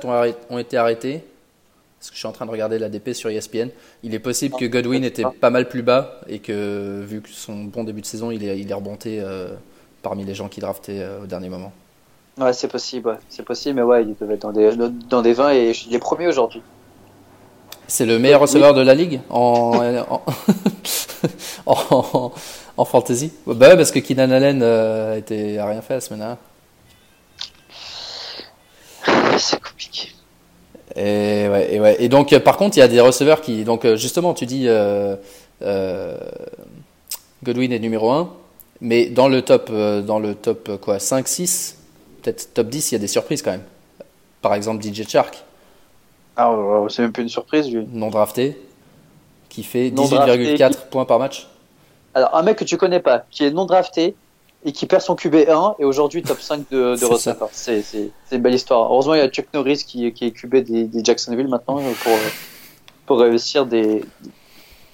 [0.50, 1.24] ont, été arrêtés.
[1.98, 3.70] Parce que je suis en train de regarder l'ADP sur ESPN.
[4.02, 7.64] Il est possible que Godwin était pas mal plus bas et que vu que son
[7.64, 9.48] bon début de saison, il est, il est remonté euh,
[10.02, 11.72] parmi les gens qui draftaient euh, au dernier moment.
[12.36, 14.70] Ouais, c'est possible, c'est possible, mais ouais, il devait être dans des,
[15.08, 16.62] dans des 20 et il est premier aujourd'hui.
[17.90, 19.72] C'est le meilleur receveur de la ligue en,
[21.66, 22.32] en,
[22.76, 26.20] en, fantasy Bah ouais, parce que Keenan Allen euh, était, a rien fait la semaine
[26.20, 26.36] dernière.
[29.38, 30.08] C'est compliqué.
[30.96, 31.96] Et, ouais, et, ouais.
[31.98, 33.64] et donc, euh, par contre, il y a des receveurs qui.
[33.64, 35.16] Donc, euh, justement, tu dis euh,
[37.42, 38.30] Godwin est numéro 1,
[38.82, 41.76] mais dans le top, dans le top quoi, 5, 6,
[42.22, 43.64] peut-être top 10, il y a des surprises quand même.
[44.42, 45.42] Par exemple, DJ Shark.
[46.38, 46.56] Ah,
[46.88, 47.84] c'est même plus une surprise, lui.
[47.92, 48.56] Non drafté,
[49.48, 51.48] qui fait 18,4 points par match.
[52.14, 54.14] Alors, un mec que tu connais pas, qui est non drafté
[54.64, 57.48] et qui perd son QB1 et aujourd'hui top 5 de, de receveur.
[57.52, 57.82] C'est
[58.30, 58.90] une belle histoire.
[58.90, 62.18] Heureusement, il y a Chuck Norris qui, qui est QB des, Jacksonville maintenant pour,
[63.06, 64.04] pour réussir des,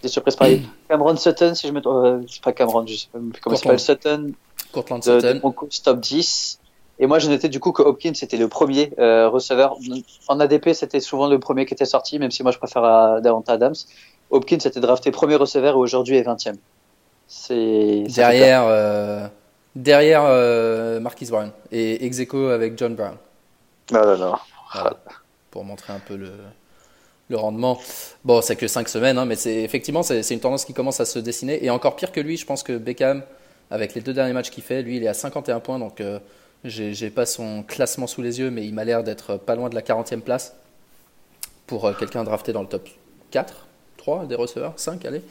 [0.02, 0.66] des surprises pareilles.
[0.88, 3.58] Cameron Sutton, si je me trompe, euh, c'est pas Cameron, je sais pas comment il
[3.58, 4.32] s'appelle, Sutton.
[4.72, 5.40] Cortland Sutton.
[5.42, 6.58] De, top 10.
[6.98, 9.76] Et moi, j'ai noté du coup que Hopkins était le premier euh, receveur.
[10.28, 13.20] En ADP, c'était souvent le premier qui était sorti, même si moi je préfère à
[13.20, 13.74] Davante Adams.
[14.30, 16.54] Hopkins était drafté premier receveur et aujourd'hui est 20e.
[17.26, 19.26] C'est derrière euh,
[19.74, 23.16] derrière euh, Marquis Brown et ex avec John Brown.
[23.90, 24.34] Non non non.
[25.50, 26.30] Pour montrer un peu le,
[27.28, 27.78] le rendement.
[28.24, 31.04] Bon, c'est que 5 semaines, hein, mais c'est effectivement c'est une tendance qui commence à
[31.04, 31.64] se dessiner.
[31.64, 33.22] Et encore pire que lui, je pense que Beckham,
[33.70, 36.18] avec les deux derniers matchs qu'il fait, lui, il est à 51 points, donc euh,
[36.64, 39.74] j'ai pas son classement sous les yeux, mais il m'a l'air d'être pas loin de
[39.74, 40.54] la 40e place
[41.66, 42.88] pour euh, quelqu'un drafté dans le top
[43.30, 43.66] 4,
[43.98, 45.22] 3 des receveurs, 5, allez.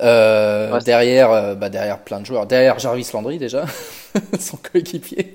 [0.00, 2.46] Euh, derrière, bah, derrière plein de joueurs.
[2.46, 3.64] Derrière Jarvis Landry déjà,
[4.38, 5.34] son coéquipier.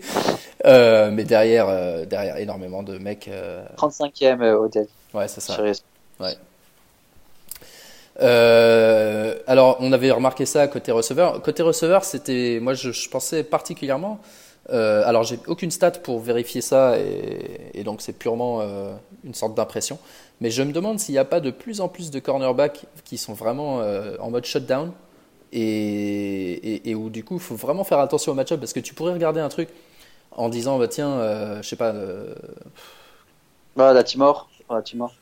[0.63, 3.29] mais derrière, derrière énormément de mecs.
[3.77, 4.87] 35e Odell.
[5.13, 5.57] Ouais, c'est ça.
[6.19, 6.35] Ouais.
[8.21, 11.41] Euh, alors, on avait remarqué ça côté receveur.
[11.41, 14.19] Côté receveur, c'était, moi, je, pensais particulièrement.
[14.69, 19.55] Euh, alors, j'ai aucune stat pour vérifier ça, et, donc c'est purement euh, une sorte
[19.55, 19.99] d'impression.
[20.41, 23.17] Mais je me demande s'il n'y a pas de plus en plus de cornerbacks qui
[23.17, 23.81] sont vraiment
[24.19, 24.91] en mode shutdown,
[25.53, 28.93] et, et, où du coup, il faut vraiment faire attention au match-up parce que tu
[28.93, 29.69] pourrais regarder un truc
[30.31, 31.93] en disant, bah tiens, je sais pas.
[33.75, 34.49] Bah, la Timor.
[34.69, 35.13] La Timor.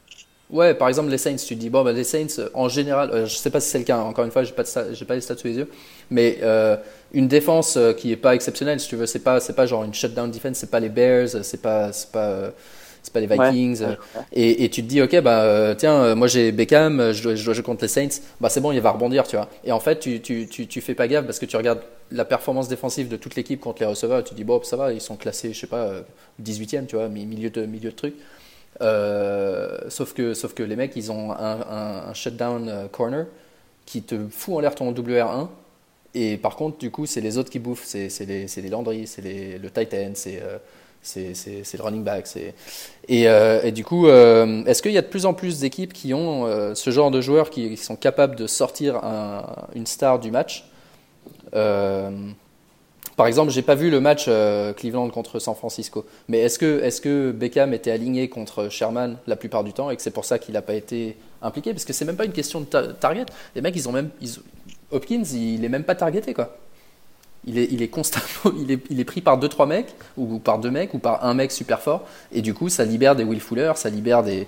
[0.53, 3.25] Ouais, par exemple, les Saints, tu te dis, bon, bah, les Saints, en général, euh,
[3.25, 5.35] je sais pas si c'est le cas, encore une fois, j'ai pas, pas les stats
[5.35, 5.67] sous les yeux,
[6.11, 6.77] mais euh,
[7.11, 9.83] une défense euh, qui est pas exceptionnelle, si tu veux, c'est pas, c'est pas genre
[9.83, 12.51] une shutdown defense, c'est pas les Bears, c'est pas, c'est pas,
[13.01, 13.83] c'est pas les Vikings,
[14.31, 17.55] Et, et, tu te dis, ok, bah, tiens, moi j'ai Beckham, je dois, je dois
[17.55, 19.49] jouer contre les Saints, bah, c'est bon, il va rebondir, tu vois.
[19.63, 22.25] Et en fait, tu, tu, tu, tu fais pas gaffe parce que tu regardes la
[22.25, 24.93] performance défensive de toute l'équipe contre les receveurs et tu te dis, bon, ça va,
[24.93, 25.89] ils sont classés, je sais pas,
[26.43, 28.13] 18e, tu vois, milieu de, milieu de truc.
[28.83, 33.25] Euh, sauf, que, sauf que les mecs, ils ont un, shutdown euh, corner
[33.85, 35.47] qui te fout en l'air ton WR1.
[36.15, 37.85] Et par contre, du coup, c'est les autres qui bouffent.
[37.85, 40.57] C'est les, les Landry, c'est le Titan, c'est euh,
[41.01, 42.27] c'est le running back.
[43.09, 46.73] Et, et, du coup, est-ce qu'il y a de plus en plus d'équipes qui ont
[46.75, 50.63] ce genre de joueurs qui, sont capables de sortir un, une star du match?
[53.15, 57.31] Par exemple, j'ai pas vu le match euh, Cleveland contre San Francisco, mais est-ce que,
[57.31, 60.53] Beckham était aligné contre Sherman la plupart du temps et que c'est pour ça qu'il
[60.53, 61.73] n'a pas été impliqué?
[61.73, 63.25] Parce que c'est même pas une question de target.
[63.55, 64.09] Les mecs, ils ont même.
[64.91, 66.57] Hopkins, il est même pas targeté, quoi.
[67.45, 70.39] Il est, il est constamment, il est, il est pris par deux trois mecs ou
[70.39, 73.25] par deux mecs ou par un mec super fort et du coup ça libère des
[73.25, 74.47] Will Fuller, ça libère des,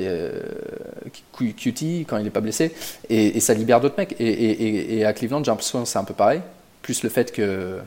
[0.00, 0.40] euh,
[1.38, 2.74] QT quand il n'est pas blessé
[3.08, 6.14] et, ça libère d'autres mecs et, et, à Cleveland j'ai l'impression que c'est un peu
[6.14, 6.40] pareil
[6.82, 7.78] plus le fait que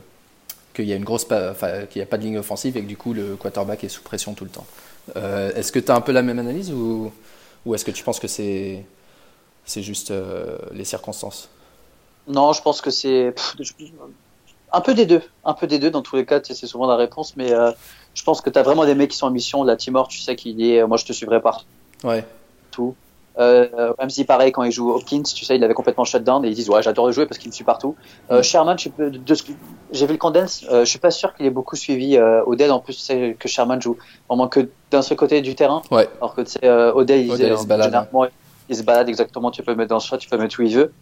[0.76, 2.86] qu'il y a une grosse, enfin, qu'il n'y a pas de ligne offensive et que
[2.86, 4.66] du coup le quarterback est sous pression tout le temps.
[5.16, 7.10] Euh, est-ce que tu as un peu la même analyse ou,
[7.64, 8.84] ou est-ce que tu penses que c'est,
[9.64, 11.48] c'est juste euh, les circonstances?
[12.28, 13.34] Non, je pense que c'est
[14.72, 16.40] un peu des deux, un peu des deux dans tous les cas.
[16.42, 17.72] C'est souvent la réponse, mais euh,
[18.14, 19.64] je pense que tu as vraiment des mecs qui sont en mission.
[19.64, 21.62] La Timor, tu sais qu'il est, moi je te suivrai pas.
[22.04, 22.24] Ouais.
[22.70, 22.94] Tout.
[23.38, 26.48] Euh, même si pareil quand il joue Hopkins, tu sais, il avait complètement shutdown et
[26.48, 27.94] ils disent ouais j'adore le jouer parce qu'il me suit partout.
[28.30, 28.42] Euh, mm.
[28.42, 32.42] Sherman, j'ai vu le condense, euh, je suis pas sûr qu'il ait beaucoup suivi euh,
[32.46, 32.72] Odell.
[32.72, 35.82] En plus, tu sais que Sherman joue vraiment que d'un seul côté du terrain.
[35.90, 36.08] Ouais.
[36.18, 38.26] Alors que tu sais, euh, Odell, il, il, se balade, généralement,
[38.70, 39.50] il se balade exactement.
[39.50, 40.92] Tu peux le mettre dans le choix, tu peux le mettre où il veut.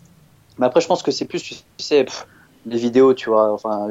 [0.59, 2.05] Mais après, je pense que c'est plus, tu sais,
[2.67, 3.53] les vidéos, tu vois.
[3.53, 3.91] Enfin,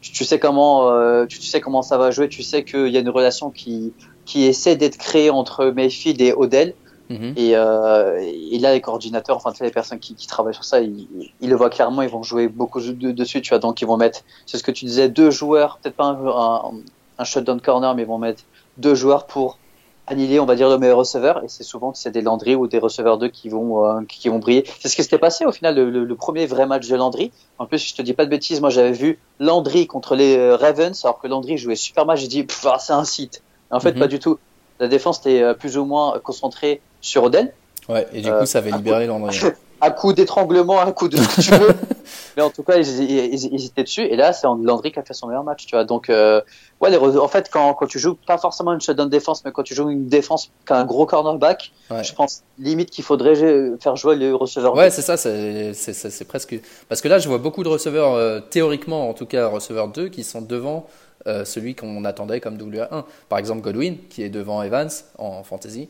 [0.00, 2.28] tu sais comment, tu, sais comment ça va jouer.
[2.30, 3.92] Tu sais qu'il y a une relation qui
[4.24, 6.74] qui essaie d'être créée entre Mayfield et Odell
[7.10, 7.34] Mhm.
[7.36, 11.08] Et, euh, et, là, les coordinateurs, enfin, les personnes qui, qui, travaillent sur ça, ils,
[11.40, 13.58] ils, le voient clairement, ils vont jouer beaucoup de, dessus, tu vois.
[13.58, 16.72] Donc, ils vont mettre, c'est ce que tu disais, deux joueurs, peut-être pas un,
[17.18, 18.44] un, shutdown corner, mais ils vont mettre
[18.78, 19.58] deux joueurs pour
[20.06, 21.44] annihiler, on va dire, le meilleur receveur.
[21.44, 24.38] Et c'est souvent c'est des Landry ou des receveurs 2 qui vont, euh, qui, vont
[24.38, 24.64] briller.
[24.80, 27.30] C'est ce qui s'était passé au final, le, le, premier vrai match de Landry.
[27.58, 30.56] En plus, je te dis pas de bêtises, moi j'avais vu Landry contre les euh,
[30.56, 32.16] Ravens, alors que Landry jouait super mal.
[32.16, 33.42] J'ai dit, ah, c'est un site.
[33.70, 34.00] En fait, mhm.
[34.00, 34.38] pas du tout.
[34.80, 37.52] La défense était plus ou moins concentrée sur Odell.
[37.88, 39.38] Ouais, et du coup, ça avait euh, libéré Landry.
[39.82, 41.74] à coup d'étranglement, à coup de ce que tu veux.
[42.36, 44.02] Mais en tout cas, ils, ils, étaient dessus.
[44.02, 45.84] Et là, c'est Landry qui a fait son meilleur match, tu vois.
[45.84, 46.40] Donc, euh,
[46.80, 49.64] ouais, les, en fait, quand, quand tu joues pas forcément une shutdown défense, mais quand
[49.64, 53.34] tu joues une défense qu'un gros cornerback, je pense limite qu'il faudrait
[53.80, 54.74] faire jouer les receveurs.
[54.76, 56.60] Ouais, c'est ça, c'est presque.
[56.88, 60.08] Parce que là, je vois beaucoup de receveurs, euh, théoriquement, en tout cas, receveurs 2,
[60.08, 60.86] qui sont devant
[61.26, 63.04] euh, celui qu'on attendait comme WA1.
[63.28, 65.88] Par exemple, Godwin, qui est devant Evans en fantasy.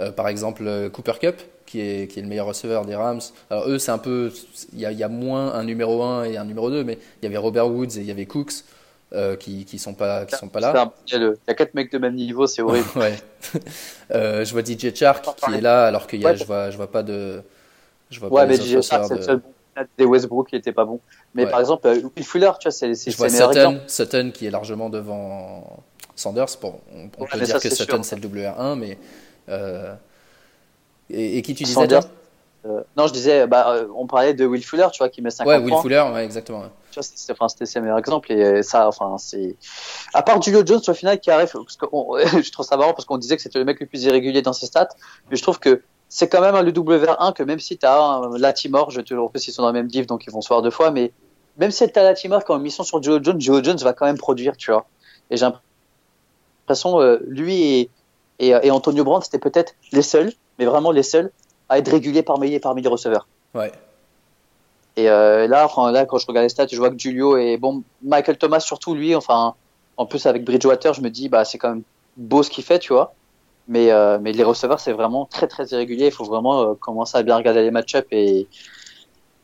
[0.00, 3.20] Euh, par exemple, euh, Cooper Cup, qui est, qui est le meilleur receveur des Rams.
[3.50, 4.32] Alors eux, c'est un peu,
[4.72, 7.36] il y, a, moins un numéro 1 et un numéro 2, mais il y avait
[7.36, 8.64] Robert Woods et il y avait Cooks.
[9.12, 10.92] Euh, qui qui sont pas qui sont pas là.
[11.12, 12.88] Il y, a quatre mecs de même niveau, c'est horrible.
[12.96, 13.14] ouais.
[14.10, 16.90] je vois DJ Chark qui est là alors qu'il y a je vois je vois
[16.90, 17.40] pas de
[18.10, 19.40] je vois ouais, pas mais DJ Chark c'est le seul
[19.98, 21.00] des Westbrook qui était pas bon.
[21.34, 25.82] Mais par exemple, Will Fuller, tu vois, c'est c'est Sutton, Sutton qui est largement devant
[26.14, 26.46] Sanders.
[26.60, 26.80] Bon,
[27.18, 28.98] on, peut dire que Sutton c'est le WR1, mais
[29.48, 31.88] et, qui tu disais
[32.66, 35.30] euh, non, je disais, bah, euh, on parlait de Will Fuller, tu vois, qui met
[35.30, 35.58] 50 points.
[35.58, 36.62] Ouais, Will Fuller, ouais, exactement.
[36.90, 38.32] Tu vois, c'était, enfin, ses meilleurs exemples.
[38.32, 39.56] Et ça, enfin, c'est.
[40.14, 41.86] À part Julio Jones, au final, qui arrive, parce que
[42.42, 44.54] je trouve ça marrant parce qu'on disait que c'était le mec le plus irrégulier dans
[44.54, 44.88] ses stats.
[45.30, 48.38] Mais je trouve que c'est quand même un WR1 que même si tu as un
[48.38, 50.48] Latimore, je te le reprécise, ils sont dans le même div, donc ils vont se
[50.48, 51.12] voir deux fois, mais
[51.58, 54.18] même si tu as Latimore quand mission sur Julio Jones, Julio Jones va quand même
[54.18, 54.86] produire, tu vois.
[55.30, 57.90] Et j'ai l'impression, euh, lui et,
[58.38, 61.30] et, et Antonio Brown, c'était peut-être les seuls, mais vraiment les seuls
[61.68, 63.26] à être régulier parmi, parmi les receveurs.
[63.54, 63.72] Ouais.
[64.96, 67.56] Et euh, là, enfin, là, quand je regarde les stats, je vois que Julio et
[67.56, 69.54] bon, Michael Thomas surtout lui, enfin,
[69.96, 71.82] en plus avec Bridgewater, je me dis, bah, c'est quand même
[72.16, 73.14] beau ce qu'il fait, tu vois.
[73.66, 76.06] Mais, euh, mais les receveurs, c'est vraiment très très irrégulier.
[76.06, 78.46] Il faut vraiment euh, commencer à bien regarder les match-ups et,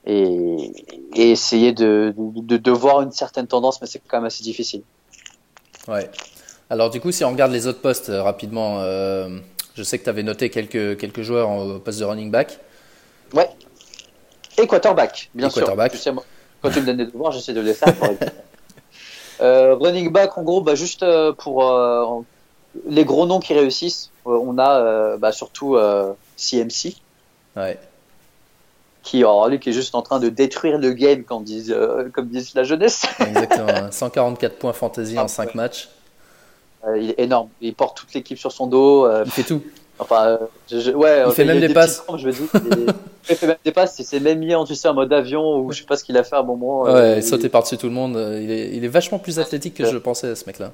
[0.07, 0.73] et,
[1.15, 4.83] et, essayer de, de, de, voir une certaine tendance, mais c'est quand même assez difficile.
[5.89, 6.09] Ouais.
[6.71, 10.23] Alors du coup, si on regarde les autres postes rapidement, je sais que tu avais
[10.23, 12.59] noté quelques, quelques joueurs en poste de running back.
[13.35, 13.49] Ouais.
[14.59, 15.75] Et quarterback, bien sûr.
[16.61, 17.95] quand tu me donnes des devoirs, j'essaie de les faire.
[19.41, 22.21] euh, running back, en gros, bah, juste euh, pour euh,
[22.87, 25.79] les gros noms qui réussissent, euh, on a bah, surtout
[26.37, 26.97] CMC.
[27.57, 27.79] Ouais.
[29.03, 31.75] Qui, lui, qui est juste en train de détruire le game, comme disent,
[32.13, 33.07] comme disent la jeunesse.
[33.19, 33.91] Exactement.
[33.91, 35.89] 144 points fantasy en 5 matchs.
[36.87, 37.49] Euh, il est énorme.
[37.61, 39.07] Il porte toute l'équipe sur son dos.
[39.07, 39.63] Euh, il fait tout.
[39.99, 40.39] Enfin,
[40.71, 42.03] je, ouais, il fait même des, passes.
[42.17, 42.49] je dire,
[43.29, 43.99] il, fait même des passes.
[43.99, 46.05] Il s'est même mis en, tu sais, en mode avion ou je sais pas ce
[46.05, 46.83] qu'il a fait à un moment.
[46.83, 48.17] Ouais, euh, sauter par-dessus tout le monde.
[48.41, 50.73] Il est, il est vachement plus athlétique que je pensais, ce mec-là.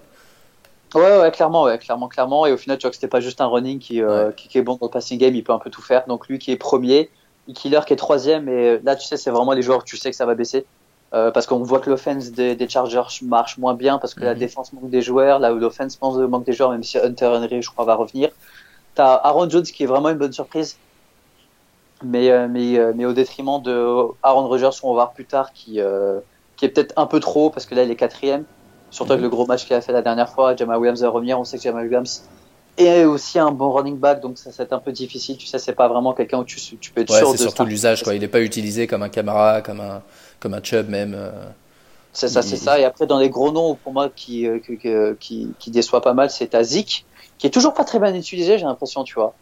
[0.95, 2.47] Ouais, ouais, clairement, ouais, clairement, clairement.
[2.47, 4.01] Et au final, tu vois que c'était pas juste un running qui,
[4.37, 6.05] qui, est bon dans le passing game, il peut un peu tout faire.
[6.07, 7.11] Donc lui qui est premier,
[7.53, 10.17] Killer qui est troisième, et là, tu sais, c'est vraiment les joueurs, tu sais que
[10.17, 10.65] ça va baisser.
[11.17, 14.35] Euh, parce qu'on voit que l'offense des, des, Chargers marche moins bien parce que la
[14.35, 14.41] mhm.
[14.41, 17.71] défense manque des joueurs, là où l'offense manque des joueurs, même si Hunter Henry, je
[17.71, 18.29] crois, va revenir.
[18.95, 20.77] T'as Aaron Jones qui est vraiment une bonne surprise,
[22.05, 23.73] mais, euh, mais, euh, mais au détriment de
[24.23, 25.81] Aaron Rodgers, on va voir plus tard, qui,
[26.57, 28.45] qui est peut-être un peu trop parce que là, il est quatrième.
[28.91, 29.31] Surtout avec mhm.
[29.31, 31.41] le gros match qu'il a fait la dernière fois, Jamal Williams va revenir.
[31.41, 32.25] On sait que Jamal Williams
[32.77, 35.39] est aussi un bon running back, donc ça c'est un peu difficile.
[35.39, 37.39] Tu sais, c'est pas vraiment quelqu'un où tu, tu peux être ouais, sûr de.
[37.39, 38.15] C'est surtout l'usage, quoi.
[38.15, 40.03] Il n'est pas utilisé comme un camarade, comme un
[40.41, 41.15] comme un Chubb même.
[41.15, 41.31] Euh,
[42.13, 42.79] c'est ça, c'est ça.
[42.81, 44.59] Et après, dans les gros noms pour moi qui, euh,
[45.21, 47.05] qui, qui, déçoit pas mal, c'est Azik,
[47.37, 49.35] qui est toujours pas très bien utilisé, j'ai l'impression, tu vois.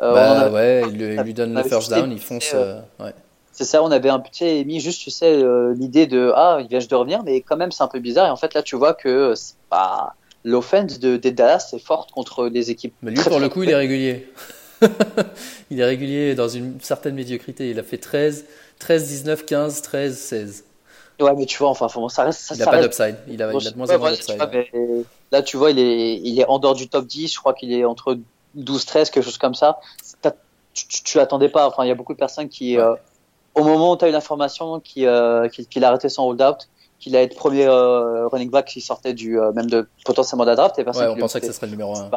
[0.00, 2.54] Euh, bah, ouais, il, lui donne le first down, il fonce.
[3.00, 3.12] ouais.
[3.54, 5.42] C'est ça, on avait un petit mis juste, tu sais,
[5.74, 8.26] l'idée de ah, il vient juste de revenir, mais quand même, c'est un peu bizarre.
[8.26, 12.10] Et en fait, là, tu vois que c'est pas l'offense de, des Dallas c'est forte
[12.10, 12.94] contre des équipes.
[13.02, 14.32] Mais lui, pour le coup, il est régulier.
[15.70, 17.70] il est régulier dans une certaine médiocrité.
[17.70, 18.44] Il a fait 13,
[18.82, 20.64] 13, 19, 15, 13, 16.
[21.20, 22.40] Ouais, mais tu vois, enfin, ça reste.
[22.40, 23.16] Ça, il n'a pas d'upside.
[23.28, 24.42] Il, a, il a de moins en moins d'upside.
[25.30, 27.32] Là, tu vois, il est, il est en dehors du top 10.
[27.32, 28.18] Je crois qu'il est entre
[28.54, 29.78] 12, 13, quelque chose comme ça.
[30.74, 31.68] Tu, tu, l'attendais pas.
[31.68, 32.94] Enfin, il y a beaucoup de personnes qui, euh,
[33.54, 36.68] au moment où tu as eu l'information qu'il euh, a arrêté son hold-out,
[36.98, 40.56] qu'il allait être premier euh, running back qui sortait du, même de potentiellement de la
[40.56, 42.10] draft, ouais, on pensait que ce serait le numéro 1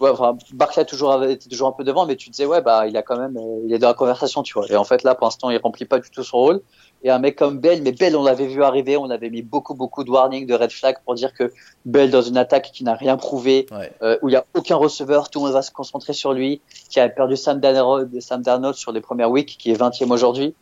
[0.00, 2.96] ouais, enfin, Barclay toujours été toujours un peu devant, mais tu disais ouais bah il
[2.96, 4.66] a quand même euh, il est dans la conversation, tu vois.
[4.70, 6.62] Et en fait là pour l'instant il remplit pas du tout son rôle.
[7.02, 9.74] Et un mec comme Bell, mais Bell on l'avait vu arriver, on avait mis beaucoup
[9.74, 11.52] beaucoup de warning, de red flag pour dire que
[11.84, 13.66] Bell dans une attaque qui n'a rien prouvé,
[14.02, 16.60] euh, où il y a aucun receveur, tout le monde va se concentrer sur lui,
[16.88, 20.54] qui a perdu Sam Darnold, Sam Darnold sur les premières weeks, qui est 20e aujourd'hui.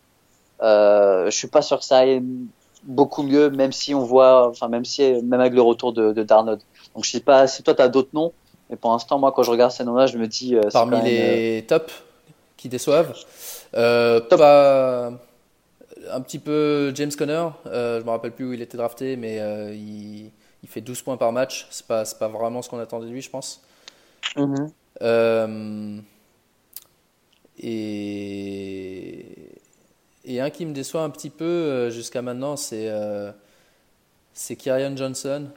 [0.62, 2.22] Euh, je suis pas sûr que ça aille
[2.84, 6.22] beaucoup mieux, même si on voit, enfin même si même avec le retour de, de
[6.22, 6.60] Darnold.
[6.94, 8.32] Donc je sais pas si toi tu as d'autres noms?
[8.70, 10.54] Mais pour l'instant, moi, quand je regarde ces noms-là, je me dis.
[10.54, 12.02] Euh, Parmi les euh, tops
[12.56, 13.14] qui déçoivent,
[13.74, 14.40] euh, top.
[14.40, 17.48] un petit peu James Conner.
[17.66, 19.36] je me rappelle plus où il était drafté, mais
[19.74, 20.30] il,
[20.62, 21.68] il, fait 12 points par match.
[21.70, 23.62] C'est pas, pas vraiment ce qu'on attendait de lui, je pense.
[24.36, 26.02] Mm-hmm.
[27.60, 29.24] et,
[30.24, 32.92] et un qui me déçoit un petit peu jusqu'à maintenant, c'est
[34.32, 35.48] c'est Kyrian Johnson.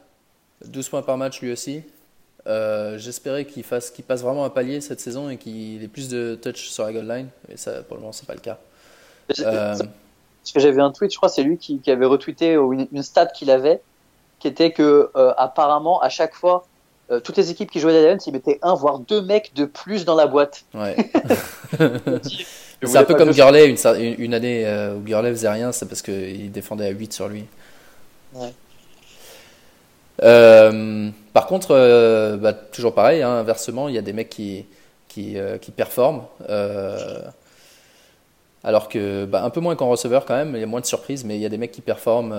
[0.66, 1.84] 12 points par match lui aussi.
[2.48, 6.10] Euh, j'espérais qu'il fasse, qu'il passe vraiment un palier cette saison et qu'il ait plus
[6.10, 8.58] de touch sur la goal line, mais ça, pour le moment, c'est pas le cas.
[9.40, 9.78] Euh...
[9.78, 13.04] Parce que j'avais un tweet, je crois, c'est lui qui, qui, avait retweeté une, une
[13.04, 13.80] stat qu'il avait,
[14.40, 16.66] qui était que euh, apparemment à chaque fois,
[17.12, 19.66] euh, toutes les équipes qui jouaient les Lions, ils mettaient un voire deux mecs de
[19.66, 20.64] plus dans la boîte.
[20.74, 20.96] Ouais.
[22.84, 23.78] c'est un peu comme Gurley une,
[24.18, 24.66] une, année
[24.98, 27.46] où Gurley faisait rien, c'est parce qu'il défendait à 8 sur lui.
[28.34, 28.52] Ouais.
[30.24, 34.66] Euh, par contre, euh, bah, toujours pareil, hein, inversement, il y a des mecs qui,
[35.08, 36.24] qui, euh, performent.
[38.64, 40.86] Alors que, bah, un peu moins qu'en receveur quand même, il y a moins de
[40.86, 42.36] surprises, mais il y a des mecs qui performent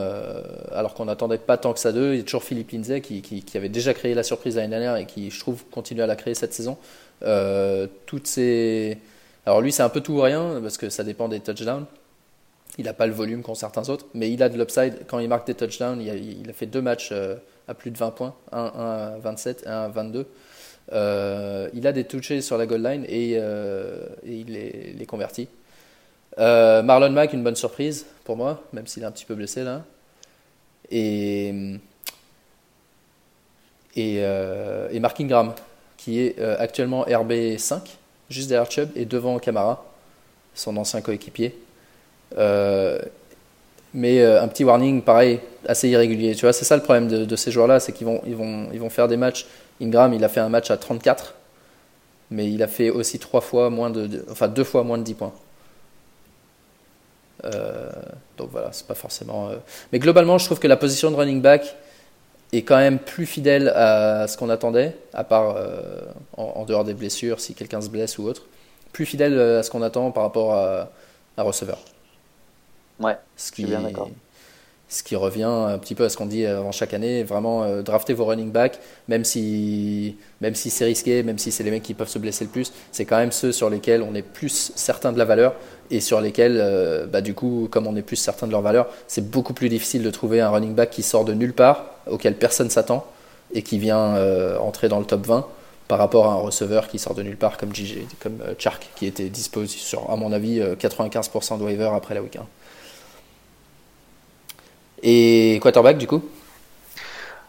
[0.72, 2.12] alors qu'on n'attendait pas tant que ça d'eux.
[2.12, 4.96] Il y a toujours Philippe Lindsay qui, qui, avait déjà créé la surprise l'année dernière
[4.96, 6.78] et qui, je trouve, continue à la créer cette saison.
[8.06, 8.98] toutes ces.
[9.46, 11.86] Alors lui, c'est un peu tout ou rien parce que ça dépend des touchdowns.
[12.78, 15.00] Il n'a pas le volume qu'ont certains autres, mais il a de l'upside.
[15.08, 17.12] Quand il marque des touchdowns, il a fait deux matchs
[17.68, 20.26] à plus de 20 points, un, à 27 et un à 22.
[20.92, 25.48] Euh, il a des touchés sur la goal line et, euh, il les, les convertit.
[26.38, 29.64] Euh, Marlon Mack, une bonne surprise pour moi, même s'il est un petit peu blessé
[29.64, 29.82] là.
[30.90, 31.54] Et,
[33.96, 35.54] et, et Mark Ingram,
[35.96, 37.80] qui est actuellement RB5,
[38.28, 39.84] juste derrière Chubb, et devant Camara,
[40.54, 41.56] son ancien coéquipier.
[43.94, 46.34] Mais un petit warning, pareil, assez irrégulier.
[46.34, 48.80] Tu vois, c'est ça le problème de, ces joueurs-là, c'est qu'ils vont, ils vont, ils
[48.80, 49.46] vont faire des matchs.
[49.80, 51.34] Ingram, il a fait un match à 34,
[52.30, 55.14] mais il a fait aussi trois fois moins de, enfin deux fois moins de 10
[55.14, 55.32] points.
[57.44, 57.90] Euh,
[58.36, 59.48] donc voilà, c'est pas forcément.
[59.48, 59.56] Euh,
[59.92, 61.76] mais globalement, je trouve que la position de running back
[62.52, 66.00] est quand même plus fidèle à ce qu'on attendait, à part euh,
[66.36, 68.42] en, dehors des blessures, si quelqu'un se blesse ou autre,
[68.92, 70.90] plus fidèle à ce qu'on attend par rapport à,
[71.36, 71.78] à receveur.
[73.00, 74.10] Ouais, ce qui, bien d'accord
[74.92, 77.80] ce qui revient un petit peu à ce qu'on dit avant chaque année, vraiment euh,
[77.80, 78.78] drafter vos running backs,
[79.08, 82.44] même si, même si c'est risqué, même si c'est les mecs qui peuvent se blesser
[82.44, 85.54] le plus, c'est quand même ceux sur lesquels on est plus certain de la valeur
[85.90, 88.86] et sur lesquels, euh, bah, du coup, comme on est plus certain de leur valeur,
[89.08, 92.36] c'est beaucoup plus difficile de trouver un running back qui sort de nulle part, auquel
[92.36, 93.06] personne s'attend
[93.54, 95.46] et qui vient euh, entrer dans le top 20
[95.88, 99.06] par rapport à un receveur qui sort de nulle part comme JJ, comme Chark, qui
[99.06, 102.46] était disposé sur, à mon avis, 95% de waiver après la week 1.
[105.02, 106.22] Et quarterback, du coup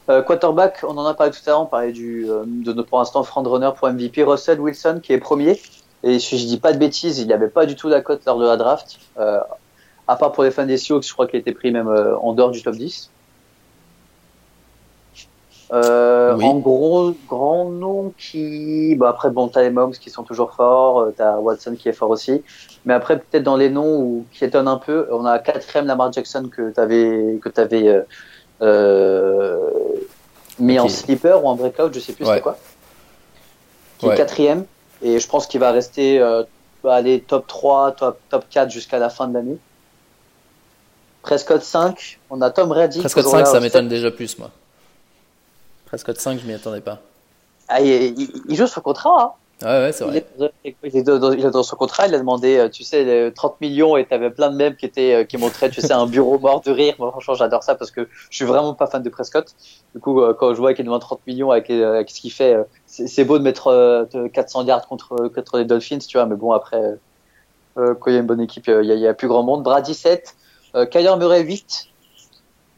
[0.10, 2.99] euh, quarterback, on en a parlé tout à l'heure, on parlait euh, de notre pour
[2.99, 5.62] l'instant runner pour MVP, Russell Wilson qui est premier.
[6.04, 8.26] Et si je dis pas de bêtises, il n'y avait pas du tout la cote
[8.26, 8.99] lors de la draft.
[9.18, 9.39] Euh,
[10.10, 12.51] à part pour les fans des Sioux, je crois qu'il été pris même en dehors
[12.51, 13.10] du top 10.
[15.72, 18.95] Euh, En gros, grand nom qui.
[18.95, 21.93] Bah après, bon, t'as les Moms qui sont toujours forts, euh, t'as Watson qui est
[21.93, 22.43] fort aussi.
[22.86, 26.11] Mais après, peut-être dans les noms où, qui étonnent un peu, on a quatrième Lamar
[26.11, 28.01] Jackson que t'avais que t'avais euh,
[28.61, 29.70] euh,
[30.59, 32.57] mis en sleeper ou en breakout, je sais plus c'est quoi.
[33.97, 34.66] Qui est quatrième.
[35.01, 36.43] Et je pense qu'il va rester euh,
[36.86, 39.57] aller top 3, top, top 4 jusqu'à la fin de l'année.
[41.22, 43.01] Prescott 5, on a Tom Reddick.
[43.01, 44.51] Prescott 5, ça m'étonne déjà plus, moi.
[45.93, 46.97] Prescott 5, je m'y attendais pas.
[47.67, 48.15] Ah, il,
[48.49, 49.37] joue sur contrat.
[49.61, 49.67] Hein.
[49.67, 50.25] Ouais, ouais, c'est vrai.
[50.63, 54.11] Il est, dans, son contrat, il a demandé, euh, tu sais, 30 millions et tu
[54.11, 56.71] avais plein de mèmes qui, étaient, euh, qui montraient, tu sais, un bureau mort de
[56.71, 56.95] rire.
[56.97, 59.53] Moi, franchement, j'adore ça parce que je suis vraiment pas fan de Prescott.
[59.93, 63.23] Du coup, euh, quand je vois qu'il demande 30 millions avec, ce qu'il fait, c'est
[63.23, 66.81] beau de mettre 400 yards contre, contre les Dolphins, tu vois, mais bon, après,
[67.75, 69.61] quand il y a une bonne équipe, il y, a plus grand monde.
[69.61, 70.35] Brady 7,
[70.89, 71.92] Kyler Murray 8,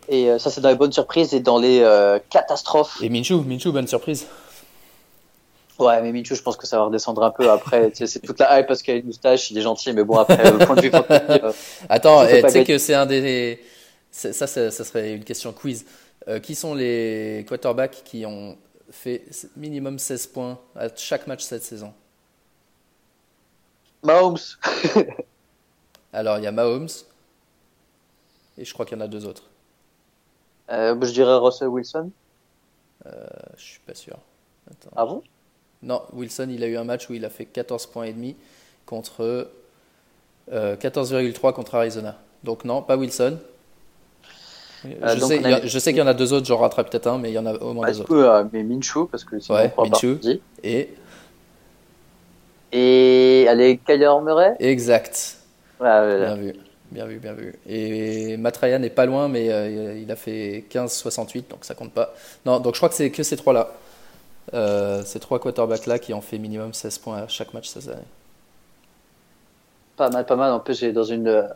[0.07, 3.01] et euh, ça, c'est dans les bonnes surprises et dans les euh, catastrophes.
[3.01, 4.27] Et Minchou, Minchou, bonne surprise.
[5.79, 7.91] Ouais, mais Minchou, je pense que ça va redescendre un peu après.
[7.93, 10.51] c'est toute la hype parce qu'il a une moustache, il est gentil, mais bon, après,
[10.51, 11.51] le point de vue euh,
[11.89, 13.61] Attends, tu sais que c'est un des.
[14.11, 15.85] Ça, ça, ça, serait une question quiz.
[16.41, 18.57] qui sont les quarterbacks qui ont
[18.89, 19.25] fait
[19.57, 21.93] minimum 16 points à chaque match cette saison?
[24.03, 24.37] Mahomes.
[26.13, 26.87] Alors, il y a Mahomes.
[28.57, 29.43] Et je crois qu'il y en a deux autres.
[30.71, 32.11] Euh, je dirais Russell Wilson.
[33.05, 33.11] Euh,
[33.57, 34.17] je suis pas sûr.
[34.69, 34.89] Attends.
[34.95, 35.21] Ah bon?
[35.83, 38.35] Non, Wilson, il a eu un match où il a fait 14 points et demi
[38.85, 39.49] contre
[40.49, 42.15] 14,3 euh, contre Arizona.
[42.43, 43.37] Donc non, pas Wilson.
[44.83, 47.31] Je, sais, je, sais, qu'il y en a deux autres, j'en rattrape peut-être un, mais
[47.31, 48.49] il y en a au moins deux autres.
[48.53, 50.19] mais Minshew, parce que sinon ouais, Minshew.
[50.63, 50.95] Et
[52.71, 54.55] Et allez, Kyler Murray?
[54.59, 55.37] Exact.
[55.79, 56.53] Ouais, ouais, Bien vu.
[56.91, 57.55] Bien vu, bien vu.
[57.67, 62.13] Et Matraya n'est pas loin, mais euh, il a fait 15-68, donc ça compte pas.
[62.45, 63.69] Non, donc je crois que c'est que ces trois-là.
[64.53, 68.01] Euh, ces trois quarterbacks-là qui ont fait minimum 16 points à chaque match cette année.
[69.97, 70.51] Pas mal, pas mal.
[70.51, 71.49] En plus, j'ai dans une,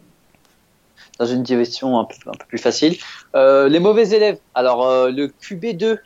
[1.19, 2.97] dans une un peu, plus facile.
[3.35, 4.39] Euh, les mauvais élèves.
[4.55, 5.99] Alors, le QB2,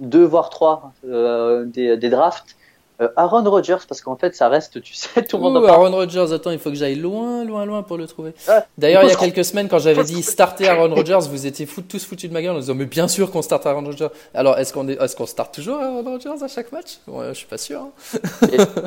[0.00, 2.56] 2 voire 3 des, des drafts.
[3.00, 5.86] Euh, Aaron Rodgers, parce qu'en fait, ça reste, tu sais, tout le monde en parle.
[5.86, 8.34] Aaron Rodgers, attends, il faut que j'aille loin, loin, loin pour le trouver.
[8.76, 12.04] D'ailleurs, il y a quelques semaines, quand j'avais dit starter Aaron Rodgers, vous étiez tous
[12.04, 14.08] foutus de ma gueule en disant, mais bien sûr qu'on starte Aaron Rodgers.
[14.34, 16.98] Alors, est-ce qu'on est, est qu'on starte toujours Aaron Rodgers à chaque match?
[17.06, 17.80] Ouais, Je suis pas sûr.
[17.80, 18.18] Hein.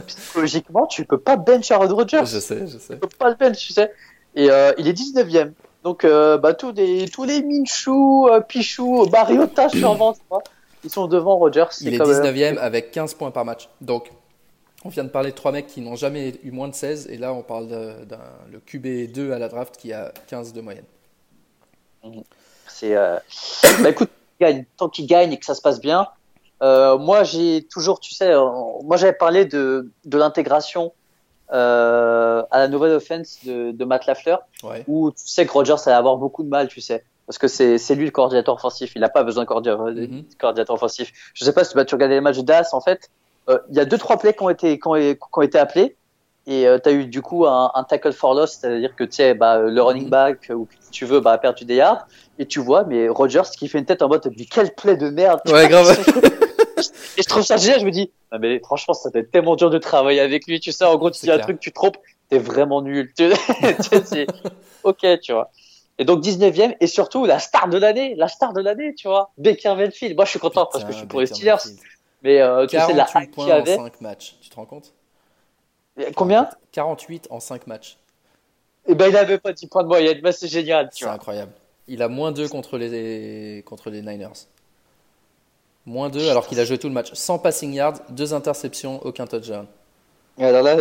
[0.07, 2.25] psychologiquement, tu peux pas bench Aaron Rodgers.
[2.25, 2.93] Je sais, je sais.
[2.93, 3.91] Tu peux pas le bench, tu sais.
[4.35, 5.53] Et euh, il est 19ème.
[5.83, 10.17] Donc, euh, bah, tous, des, tous les Minchou, euh, Pichou, sur vente,
[10.83, 11.65] ils sont devant Rodgers.
[11.81, 13.69] Il est 19ème avec 15 points par match.
[13.81, 14.11] Donc,
[14.85, 17.17] On vient de parler de trois mecs qui n'ont jamais eu moins de 16, et
[17.17, 18.19] là on parle d'un
[18.51, 20.83] le QB2 à la draft qui a 15 de moyenne.
[22.67, 23.17] C'est, euh...
[23.81, 24.09] bah, écoute,
[24.77, 26.07] tant qu'il gagne et que ça se passe bien,
[26.61, 28.45] euh, moi j'ai toujours, tu sais, euh,
[28.83, 30.93] moi j'avais parlé de, de l'intégration
[31.51, 34.83] euh, à la nouvelle offense de, de Matt Lafleur, ouais.
[34.87, 37.03] où tu sais que Rogers allait avoir beaucoup de mal, tu sais.
[37.27, 40.37] Parce que c'est, lui le coordinateur offensif, il n'a pas besoin de coordinateur, mm -hmm.
[40.39, 41.11] coordinateur offensif.
[41.33, 43.09] Je sais pas si tu vas tu regarder les matchs de Dallas, en fait,
[43.49, 45.57] euh, il y a deux trois plays qui ont été qui ont, qui ont été
[45.57, 45.95] appelés
[46.45, 49.13] et euh, tu as eu du coup un, un tackle for loss, c'est-à-dire que tu
[49.13, 52.05] sais bah, le running back ou qui tu veux bah, a perdu des yards
[52.39, 55.09] et tu vois mais Rogers qui fait une tête en mode mais quel play de
[55.09, 55.39] merde.
[55.47, 55.89] Ouais grave.
[57.17, 59.69] et je trouve ça génial, je me dis non, mais franchement ça être tellement dur
[59.69, 61.97] de travailler avec lui, tu sais en gros tu dis un truc tu trompes,
[62.29, 63.11] t'es vraiment nul.
[63.17, 63.29] Tu
[64.05, 64.27] sais,
[64.83, 65.49] OK, tu vois.
[65.99, 69.31] Et donc 19e et surtout la star de l'année, la star de l'année, tu vois,
[69.37, 70.15] Baker Mayfield.
[70.15, 71.57] Moi je suis content Putain, parce que je suis pour les Steelers.
[72.23, 73.77] Mais euh, tu sais, la hype qu'il avait.
[73.77, 74.93] en 5 matchs, tu te rends compte?
[76.15, 76.49] Combien?
[76.71, 77.97] 48 en 5 matchs.
[78.87, 80.89] Et ben il avait pas 10 points de moyenne, bah, c'est génial.
[80.91, 81.51] C'est incroyable.
[81.87, 84.47] Il a moins 2 contre les, contre les Niners.
[85.85, 87.13] Moins 2 alors qu'il a joué tout le match.
[87.13, 89.67] Sans passing yard, 2 interceptions, aucun touchdown.
[90.39, 90.75] Alors là,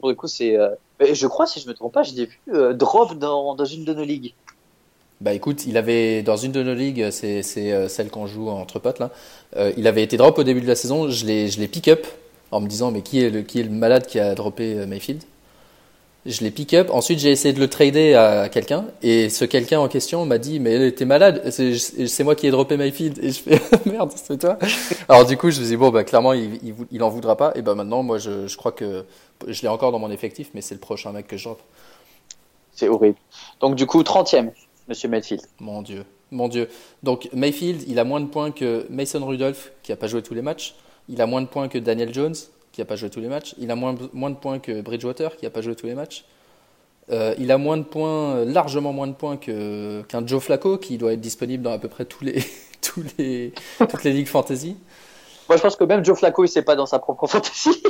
[0.00, 0.56] pour le coup, c'est.
[0.56, 0.74] Euh...
[0.98, 3.94] Je crois, si je me trompe pas, j'ai vu euh, drop dans, dans une de
[3.94, 4.34] nos ligues.
[5.22, 8.78] Bah écoute, il avait dans une de nos ligues, c'est euh, celle qu'on joue entre
[8.78, 9.10] potes là.
[9.56, 11.08] Euh, il avait été drop au début de la saison.
[11.08, 12.06] Je l'ai je l'ai pick up
[12.50, 14.86] en me disant mais qui est le qui est le malade qui a droppé euh,
[14.86, 15.22] Mayfield?
[16.26, 16.90] Je l'ai pick up.
[16.90, 20.60] Ensuite j'ai essayé de le trader à quelqu'un et ce quelqu'un en question m'a dit
[20.60, 21.50] mais t'es malade.
[21.50, 24.58] C'est moi qui ai droppé Mayfield et je fais merde c'est toi.
[25.08, 26.60] Alors du coup je me dis bon bah clairement il,
[26.92, 29.06] il, en voudra pas et bah maintenant moi je, je crois que
[29.46, 31.62] je l'ai encore dans mon effectif mais c'est le prochain mec que je drop.
[32.74, 33.16] C'est horrible.
[33.60, 34.50] Donc du coup 30e.
[34.88, 35.42] Monsieur Mayfield.
[35.60, 36.68] Mon Dieu, mon Dieu.
[37.02, 40.34] Donc Mayfield, il a moins de points que Mason Rudolph, qui n'a pas joué tous
[40.34, 40.74] les matchs.
[41.08, 42.34] Il a moins de points que Daniel Jones,
[42.72, 43.54] qui n'a pas joué tous les matchs.
[43.58, 46.24] Il a moins, moins de points que Bridgewater, qui n'a pas joué tous les matchs.
[47.10, 50.98] Euh, il a moins de points, largement moins de points que, qu'un Joe Flacco, qui
[50.98, 52.42] doit être disponible dans à peu près tous les,
[52.80, 54.76] tous les, toutes les ligues fantasy.
[55.48, 57.82] Moi, je pense que même Joe Flacco, il sait pas dans sa propre fantasy.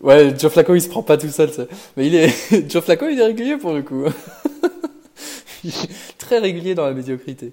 [0.00, 1.52] ouais, Joe Flacco, il se prend pas tout seul.
[1.52, 1.64] Ça.
[1.96, 4.04] Mais il est, Joe Flacco, il est régulier pour le coup
[6.18, 7.52] très régulier dans la médiocrité.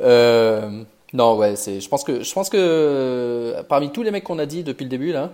[0.00, 1.80] Euh, non, ouais, c'est.
[1.80, 4.90] Je pense que je pense que parmi tous les mecs qu'on a dit depuis le
[4.90, 5.30] début là,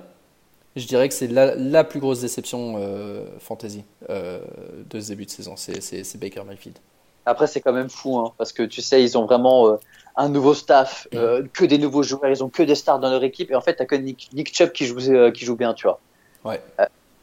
[0.76, 4.40] je dirais que c'est la, la, plus grosse déception euh, fantasy euh,
[4.88, 5.54] de ce début de saison.
[5.56, 6.78] C'est Baker Mayfield.
[7.26, 9.76] Après, c'est quand même fou, hein, parce que tu sais, ils ont vraiment euh,
[10.16, 13.22] un nouveau staff, euh, que des nouveaux joueurs, ils ont que des stars dans leur
[13.22, 14.98] équipe, et en fait, t'as que Nick, Nick Chubb qui joue,
[15.32, 16.00] qui joue bien, tu vois.
[16.44, 16.60] Ouais.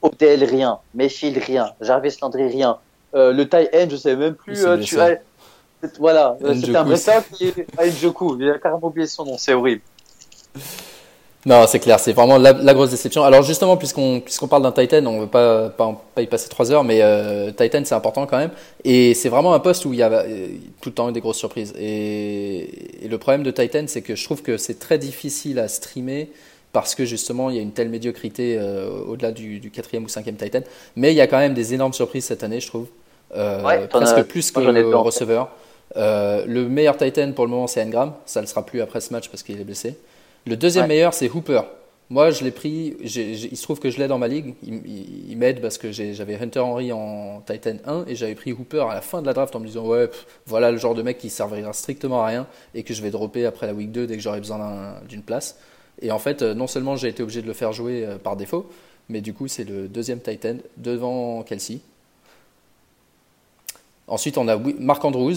[0.02, 0.80] Odell, rien.
[0.94, 1.74] Mayfield, rien.
[1.82, 2.78] Jarvis Landry, rien.
[3.16, 4.66] Euh, le tie end, je sais même plus.
[4.66, 5.18] Euh, tu as...
[6.00, 7.68] Voilà, c'était un vrai top qui est
[8.02, 8.38] Njoku.
[8.40, 9.82] Il a carrément oublié son nom, c'est horrible.
[11.48, 13.24] Non, c'est clair, c'est vraiment la, la, grosse déception.
[13.24, 16.50] Alors justement, puisqu'on puisqu'on parle d'un Titan, on ne veut pas, pas, pas, y passer
[16.50, 18.52] trois heures, mais euh, Titan c'est important quand même.
[18.84, 20.48] Et c'est vraiment un poste où il y a euh,
[20.82, 21.74] tout le temps des grosses surprises.
[21.78, 25.70] Et, et le problème de Titan, c'est que je trouve que c'est très difficile à
[25.70, 26.32] streamer
[26.82, 30.08] parce que justement il y a une telle médiocrité euh, au-delà du, du, quatrième ou
[30.08, 30.62] cinquième Titan.
[30.96, 32.88] Mais il y a quand même des énormes surprises cette année, je trouve.
[33.36, 35.50] Euh, ouais, presque plus que le receveur.
[35.96, 39.00] Euh, le meilleur Titan pour le moment c'est Engram, ça ne le sera plus après
[39.00, 39.98] ce match parce qu'il est blessé.
[40.46, 40.90] Le deuxième ouais.
[40.90, 41.62] meilleur c'est Hooper.
[42.10, 45.32] Moi je l'ai pris, il se trouve que je l'ai dans ma ligue, il, il,
[45.32, 48.94] il m'aide parce que j'avais Hunter Henry en Titan 1 et j'avais pris Hooper à
[48.94, 51.18] la fin de la draft en me disant ouais pff, voilà le genre de mec
[51.18, 54.16] qui servira strictement à rien et que je vais dropper après la week 2 dès
[54.16, 55.58] que j'aurai besoin d'une place.
[56.02, 58.70] Et en fait, non seulement j'ai été obligé de le faire jouer par défaut,
[59.10, 61.80] mais du coup, c'est le deuxième Titan devant Kelsey.
[64.08, 65.36] Ensuite, on a Mark Andrews,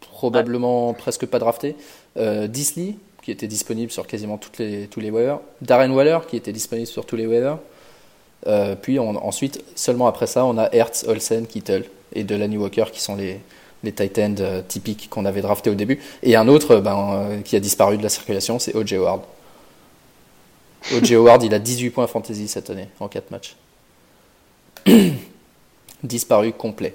[0.00, 0.96] probablement ouais.
[0.96, 1.76] presque pas drafté.
[2.16, 5.40] Euh, Disley, qui était disponible sur quasiment toutes les, tous les waivers.
[5.62, 7.58] Darren Waller, qui était disponible sur tous les waivers.
[8.46, 11.84] Euh, puis on, ensuite, seulement après ça, on a Hertz, Olsen, Kittle
[12.14, 13.40] et Delaney Walker, qui sont les,
[13.82, 16.00] les tight ends euh, typiques qu'on avait drafté au début.
[16.22, 18.96] Et un autre ben, qui a disparu de la circulation, c'est O.J.
[18.96, 19.22] Howard.
[20.96, 21.14] O.J.
[21.14, 23.56] Howard, il a 18 points fantasy cette année en 4 matchs.
[26.02, 26.94] Disparu complet.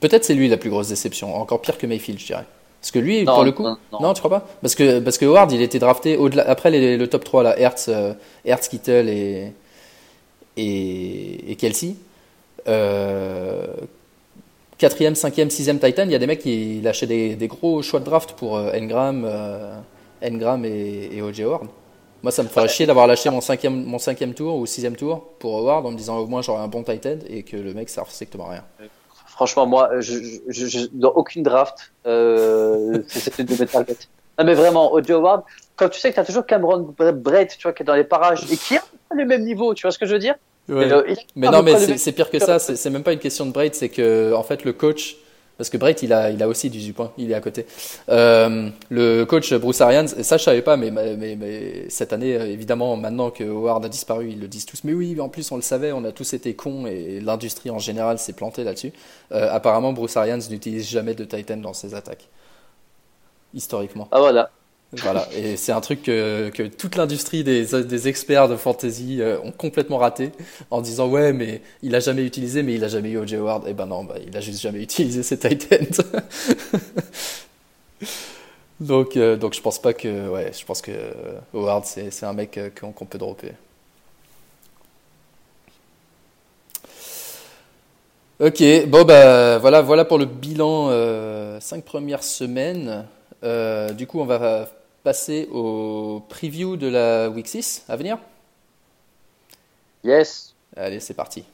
[0.00, 2.46] Peut-être c'est lui la plus grosse déception, encore pire que Mayfield, je dirais.
[2.80, 4.00] Parce que lui, non, pour le coup, non, non.
[4.00, 4.48] non, tu crois pas?
[4.60, 7.58] Parce que parce que Howard, il était drafté au-delà après les, le top 3 là,
[7.58, 8.12] Hertz, euh,
[8.44, 9.52] Hertz, Kittle et
[10.56, 11.94] et, et Kelsey.
[12.68, 13.66] Euh,
[14.78, 18.00] quatrième, cinquième, sixième Titan, il y a des mecs qui lâchaient des, des gros choix
[18.00, 19.78] de draft pour euh, Engram, euh,
[20.24, 21.44] Engram et, et O.J.
[21.44, 21.68] Howard.
[22.22, 25.24] Moi, ça me ferait chier d'avoir lâché mon cinquième, mon cinquième tour ou sixième tour
[25.38, 27.88] pour Howard en me disant au moins j'aurai un bon Titan et que le mec
[27.88, 28.64] ça strictement rien.
[29.26, 30.18] Franchement, moi, je,
[30.48, 33.96] je, je, dans aucune draft, euh, c'est une de mes targets.
[34.38, 35.12] Non, mais vraiment, O.J.
[35.12, 35.42] Howard,
[35.76, 38.04] quand tu sais que tu as toujours Cameron Brett, tu vois, qui est dans les
[38.04, 38.82] parages et qui a
[39.14, 40.36] le même niveau, tu vois ce que je veux dire?
[40.68, 42.58] Mais, non, mais c'est pire que ça.
[42.58, 45.16] C'est même pas une question de Braid, c'est que en fait le coach,
[45.56, 47.66] parce que Braid il a, il a aussi 18 points, il est à côté.
[48.08, 52.96] Euh, le coach Bruce Arians, ça je savais pas, mais, mais, mais, cette année évidemment
[52.96, 54.84] maintenant que Howard a disparu, ils le disent tous.
[54.84, 57.78] Mais oui, en plus on le savait, on a tous été cons et l'industrie en
[57.78, 58.92] général s'est plantée là-dessus.
[59.32, 62.28] Euh, apparemment Bruce Arians n'utilise jamais de Titan dans ses attaques,
[63.54, 64.08] historiquement.
[64.10, 64.50] Ah voilà.
[64.94, 69.96] Voilà, et c'est un truc que, toute l'industrie des, experts de fantasy euh, ont complètement
[69.96, 70.32] raté
[70.70, 73.36] en disant ouais mais il a jamais utilisé mais il a jamais eu O.J.
[73.36, 73.66] Howard.
[73.66, 75.86] Et eh ben non, bah, il a juste jamais utilisé ses Titans.
[78.80, 80.92] donc euh, donc je pense pas que ouais, je pense que
[81.54, 83.52] Howard c'est un mec euh, qu'on peut dropper.
[88.40, 90.90] Ok, bon bah voilà voilà pour le bilan
[91.60, 93.06] 5 premières semaines.
[93.42, 94.68] du coup, on va
[95.02, 98.18] passer au preview de la Week 6 à venir?
[100.04, 100.54] Yes.
[100.76, 101.44] Allez, c'est parti.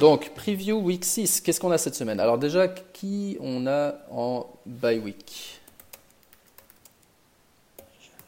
[0.00, 2.20] Donc, preview week 6, qu'est-ce qu'on a cette semaine?
[2.20, 5.60] Alors déjà, qui on a en bye week?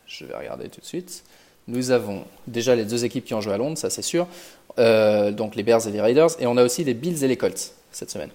[0.07, 1.25] Je vais regarder tout de suite.
[1.69, 4.27] Nous avons déjà les deux équipes qui ont joué à Londres, ça c'est sûr.
[4.79, 6.39] Euh, donc les Bears et les Raiders.
[6.41, 8.31] Et on a aussi les Bills et les Colts cette semaine.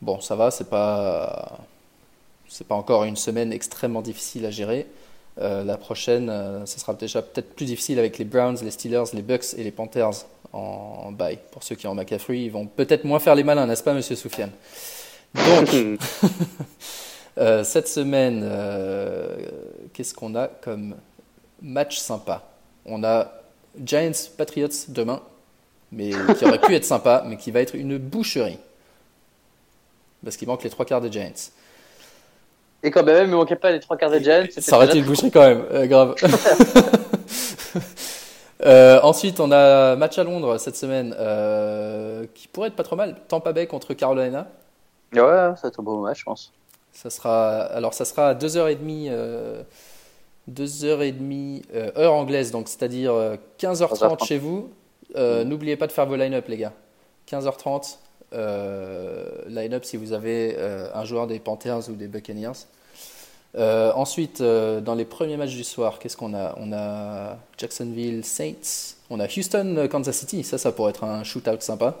[0.00, 1.58] Bon, ça va, c'est pas,
[2.48, 4.86] c'est pas encore une semaine extrêmement difficile à gérer.
[5.38, 9.04] Euh, la prochaine, euh, ce sera déjà peut-être plus difficile avec les Browns, les Steelers,
[9.12, 11.38] les Bucks et les Panthers en bail.
[11.50, 14.16] Pour ceux qui ont McCaffrey, ils vont peut-être moins faire les malins, n'est-ce pas, monsieur
[14.16, 14.50] Soufiane?
[15.34, 15.68] Donc,
[17.38, 19.36] euh, cette semaine, euh,
[19.92, 20.96] qu'est-ce qu'on a comme
[21.62, 22.42] match sympa?
[22.84, 23.32] On a
[23.84, 25.20] Giants Patriots demain,
[25.92, 28.58] mais qui aurait pu être sympa, mais qui va être une boucherie.
[30.24, 31.50] Parce qu'il manque les trois quarts des Giants.
[32.82, 34.44] Et quand même, il ne manquait pas les trois quarts des Giants.
[34.58, 36.14] Ça aurait été une boucherie quand même, euh, grave.
[38.66, 42.96] Euh, ensuite, on a match à Londres cette semaine euh, qui pourrait être pas trop
[42.96, 43.16] mal.
[43.28, 44.48] Tampa Bay contre Carolina.
[45.12, 46.52] Ouais, ça va être un beau match, je pense.
[46.92, 49.62] Ça sera, alors, ça sera à 2h30, euh,
[50.50, 53.12] 2h30 euh, heure anglaise, donc c'est-à-dire
[53.58, 54.70] 15h30 chez vous.
[55.14, 55.42] Mm.
[55.42, 56.72] N'oubliez pas de faire vos line-up, les gars.
[57.30, 57.98] 15h30,
[59.48, 60.56] line-up si vous avez
[60.92, 62.66] un joueur des Panthers ou des Buccaneers.
[63.56, 68.24] Euh, ensuite, euh, dans les premiers matchs du soir, qu'est-ce qu'on a On a Jacksonville
[68.24, 70.44] Saints, on a Houston euh, Kansas City.
[70.44, 71.96] Ça, ça pourrait être un shootout sympa.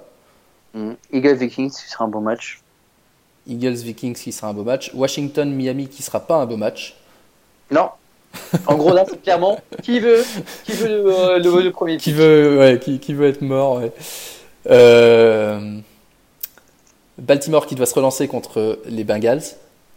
[0.74, 0.92] Mm.
[1.12, 2.60] Eagles Vikings qui sera un beau match.
[3.46, 4.92] Eagles Vikings qui sera un beau match.
[4.94, 6.96] Washington Miami qui sera pas un beau match.
[7.70, 7.88] Non.
[8.66, 10.22] En gros, là, c'est clairement qui veut,
[10.64, 10.88] qui veut
[11.38, 11.96] le, premier.
[11.96, 13.80] Qui veut, ouais, qui, qui, veut être mort.
[17.16, 19.40] Baltimore qui doit se relancer contre les Bengals.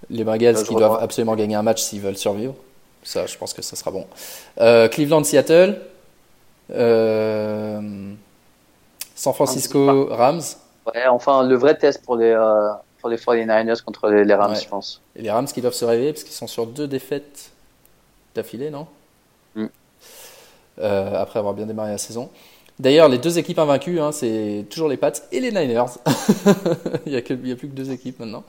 [0.09, 2.55] Les Bengals qui doivent absolument gagner un match s'ils veulent survivre.
[3.03, 4.05] Ça, je pense que ça sera bon.
[4.59, 5.79] Euh, Cleveland, Seattle.
[6.71, 8.13] Euh,
[9.15, 10.41] San Francisco, Rams.
[10.85, 12.69] Ouais, enfin, le vrai test pour les, euh,
[12.99, 15.01] pour les 49ers contre les, Rams, je pense.
[15.15, 17.51] Et les Rams qui doivent se réveiller parce qu'ils sont sur deux défaites
[18.35, 18.87] d'affilée, non?
[19.55, 19.67] Mm.
[20.81, 22.29] Après avoir bien démarré la saison.
[22.79, 25.97] D'ailleurs, les deux équipes invaincues, hein, c'est toujours les Pats et les Niners.
[27.05, 28.43] il n'y a, a, plus que deux équipes maintenant.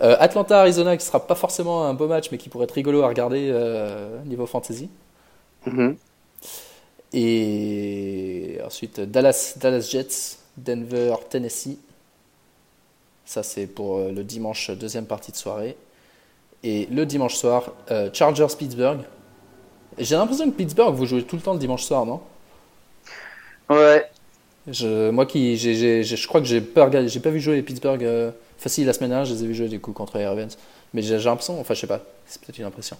[0.00, 3.08] Euh, Atlanta-Arizona qui sera pas forcément un beau match mais qui pourrait être rigolo à
[3.08, 4.90] regarder euh, niveau fantasy.
[5.66, 5.96] Mm-hmm.
[7.12, 11.78] Et ensuite Dallas, Dallas Jets, Denver, Tennessee.
[13.24, 15.76] Ça c'est pour euh, le dimanche deuxième partie de soirée.
[16.64, 17.72] Et le dimanche soir,
[18.14, 19.00] Chargers Pittsburgh.
[19.98, 22.22] J'ai l'impression que Pittsburgh vous jouez tout le temps le dimanche soir, non?
[23.68, 24.10] Ouais.
[24.70, 28.86] Je, moi qui, je crois que j'ai pas, j'ai pas vu jouer les Pittsburgh facile
[28.86, 30.56] la semaine dernière, je les ai vus jouer du coup contre les Ravens.
[30.94, 32.96] Mais j'ai l'impression, enfin je sais pas, c'est peut-être une impression.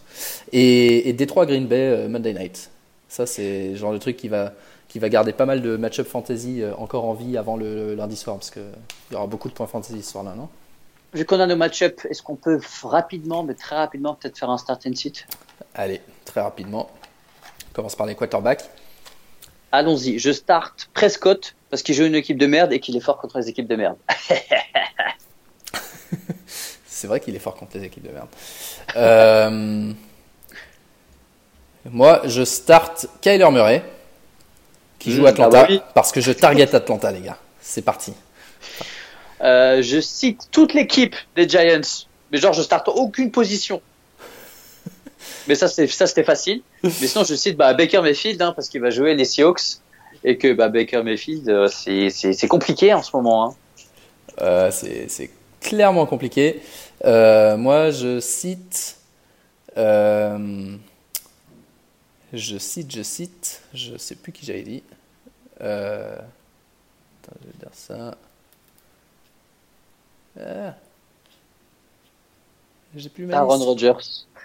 [0.52, 2.70] Et, et Détroit Green Bay euh, Monday Night.
[3.08, 4.52] Ça c'est le genre de truc qui va,
[4.88, 8.16] qui va garder pas mal de match-up fantasy euh, encore en vie avant le, lundi
[8.16, 8.62] soir, parce qu'il
[9.12, 10.48] y aura beaucoup de points fantasy ce soir-là, non?
[11.14, 14.58] Vu qu'on a nos match-up, est-ce qu'on peut rapidement, mais très rapidement, peut-être faire un
[14.58, 15.26] start and sit?
[15.72, 16.90] Allez, très rapidement.
[17.70, 18.68] On commence par les quarterbacks.
[19.74, 23.18] Allons-y, je start Prescott parce qu'il joue une équipe de merde et qu'il est fort
[23.18, 23.96] contre les équipes de merde.
[26.86, 28.28] C'est vrai qu'il est fort contre les équipes de merde.
[28.94, 29.92] Euh,
[31.90, 33.82] moi, je start Kyler Murray,
[35.00, 37.38] qui joue mmh, Atlanta, ah bah parce que je target Atlanta, les gars.
[37.60, 38.14] C'est parti.
[39.40, 43.82] Euh, je cite toute l'équipe des Giants, mais genre je starte aucune position.
[45.46, 46.62] Mais ça c'est ça c'était facile.
[46.82, 49.78] Mais sinon je cite bah, Baker Mayfield hein, parce qu'il va jouer les Seahawks
[50.24, 53.46] et que bah, Baker Mayfield euh, c'est compliqué en ce moment.
[53.46, 53.54] Hein.
[54.40, 56.62] Euh, c'est clairement compliqué.
[57.04, 58.96] Euh, moi je cite
[59.76, 60.76] euh,
[62.32, 64.82] je cite, je cite, je sais plus qui j'avais dit.
[65.60, 68.16] Attends, je vais dire ça.
[70.40, 70.74] Ah.
[72.96, 73.92] J'ai plus Aaron Rodgers.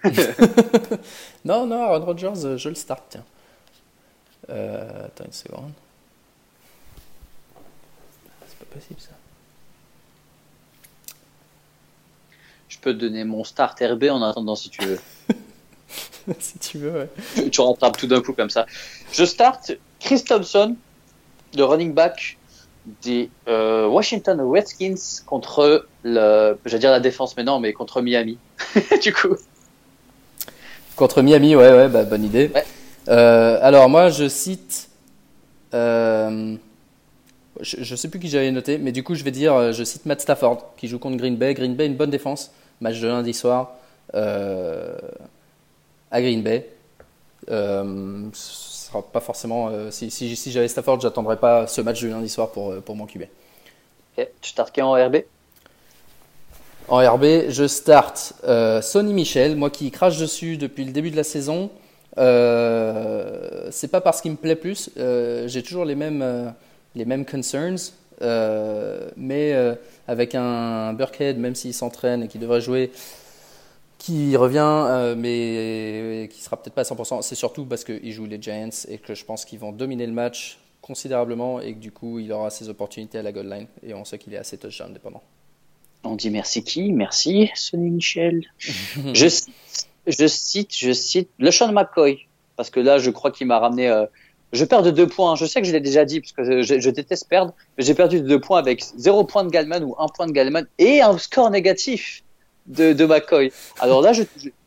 [1.45, 3.25] non, non, Aaron Rodgers, je le start, tiens.
[4.49, 5.71] Euh, attends une seconde.
[8.47, 9.11] C'est pas possible ça.
[12.67, 14.99] Je peux te donner mon start RB en attendant si tu veux.
[16.39, 17.09] si tu veux, ouais.
[17.35, 18.65] Tu, tu rattrapes tout d'un coup comme ça.
[19.11, 20.75] Je start Chris Thompson,
[21.55, 22.37] le running back
[23.01, 28.37] des euh, Washington Redskins contre le, j'allais dire la défense, mais non, mais contre Miami.
[29.03, 29.35] du coup.
[30.99, 32.51] Contre Miami, ouais, ouais, bah, bonne idée.
[33.07, 34.89] Euh, alors moi, je cite.
[35.73, 36.57] Euh,
[37.61, 40.05] je, je, sais plus qui j'avais noté, mais du coup, je vais dire, je cite
[40.05, 41.53] Matt Stafford qui joue contre Green Bay.
[41.53, 42.51] Green Bay, une bonne défense.
[42.81, 43.75] Match de lundi soir
[44.13, 46.67] à Green Bay.
[47.49, 49.69] Euh, ce sera pas forcément.
[49.69, 52.81] Euh, si, si, si j'avais Stafford, j'attendrais pas ce match du lundi soir pour, euh,
[52.81, 53.29] pour m'occuper.
[54.17, 55.17] Ok, tu startes en RB
[56.89, 61.15] En RB, je starte euh, Sonny Michel, moi qui crache dessus depuis le début de
[61.15, 61.69] la saison.
[62.17, 66.53] Euh, c'est pas parce qu'il me plaît plus, j'ai toujours les mêmes,
[66.95, 67.93] les mêmes concerns,
[69.15, 69.55] mais
[70.07, 72.91] avec un Burkhead, même s'il s'entraîne et qu'il devrait jouer,
[73.99, 77.21] qui revient, euh, mais qui sera peut-être pas à 100%.
[77.21, 80.13] C'est surtout parce qu'il joue les Giants et que je pense qu'ils vont dominer le
[80.13, 83.93] match considérablement et que du coup, il aura ses opportunités à la goal line et
[83.93, 85.21] on sait qu'il est assez touchdown dépendant.
[86.03, 86.91] On dit merci qui?
[86.91, 88.41] Merci Sonny Michel.
[89.13, 89.53] je, cite,
[90.07, 93.87] je cite, je cite le Sean McCoy parce que là, je crois qu'il m'a ramené.
[93.87, 94.05] Euh,
[94.51, 95.35] je perds de deux points.
[95.35, 97.93] Je sais que je l'ai déjà dit parce que je, je déteste perdre, mais j'ai
[97.93, 101.01] perdu de deux points avec zéro point de Galman ou un point de Galman et
[101.01, 102.23] un score négatif
[102.65, 103.51] de, de McCoy.
[103.79, 104.23] Alors là, je,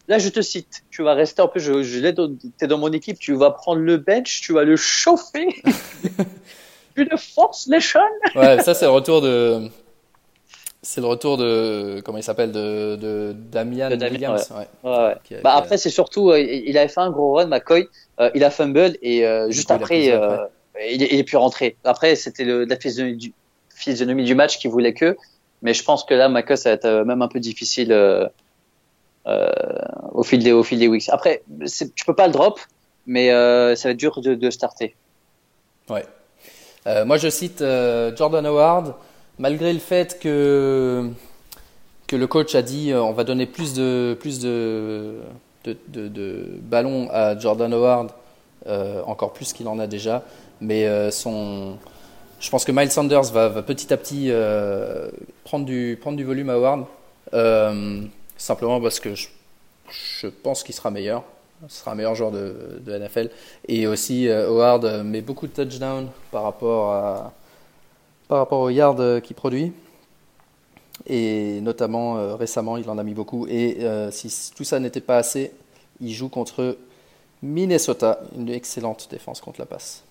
[0.09, 0.85] là, je te cite.
[0.91, 3.97] Tu vas rester un peu, je, je es dans mon équipe, tu vas prendre le
[3.97, 5.63] bench, tu vas le chauffer.
[6.97, 7.79] Une force, les
[8.39, 9.69] Ouais, ça, c'est le retour de.
[10.85, 12.01] C'est le retour de.
[12.05, 14.51] Comment il s'appelle De, de Damian, Williams.
[14.51, 14.67] Ouais.
[14.83, 15.15] Ouais.
[15.31, 16.31] Ouais, bah, après, c'est surtout.
[16.31, 17.89] Euh, il avait fait un gros run, McCoy.
[18.19, 20.39] Euh, il a fumble et euh, juste après, il, euh,
[20.91, 21.77] il, est, pu rentrer.
[21.85, 23.33] Après, c'était la physionomie du,
[23.75, 25.17] physionomie du match qui voulait que.
[25.63, 27.93] Mais je pense que là, Macos, ça va être même un peu difficile
[29.25, 31.09] au, fil des, au fil des weeks.
[31.11, 31.43] Après,
[31.95, 32.59] tu peux pas le drop,
[33.07, 34.97] mais ça va être dur de, de starter.
[35.89, 36.05] Ouais.
[37.05, 38.95] Moi, je cite Jordan Howard,
[39.39, 41.11] malgré le fait que
[42.07, 45.21] que le coach a dit on va donner plus de plus de
[46.63, 48.11] ballons à Jordan Howard,
[49.07, 50.23] encore plus qu'il en a déjà,
[50.61, 51.79] mais son
[52.43, 55.09] je pense que Miles Sanders va, petit à petit euh,
[55.45, 56.87] prendre, du, prendre du volume à Howard,
[57.35, 58.03] euh,
[58.37, 59.29] simplement parce que je,
[59.89, 61.23] je pense qu'il sera meilleur.
[61.69, 63.31] Ce sera un meilleur joueur de, de NFL.
[63.69, 67.33] Et aussi, euh, Howard met beaucoup de touchdowns par rapport, à,
[68.33, 69.75] par rapport aux yards qu'il produit.
[71.07, 73.47] Et notamment, euh, récemment, il en a mis beaucoup.
[73.47, 75.53] Et euh, si tout ça n'était pas assez,
[76.01, 76.79] il joue contre
[77.43, 80.03] Minnesota, une excellente défense contre la passe.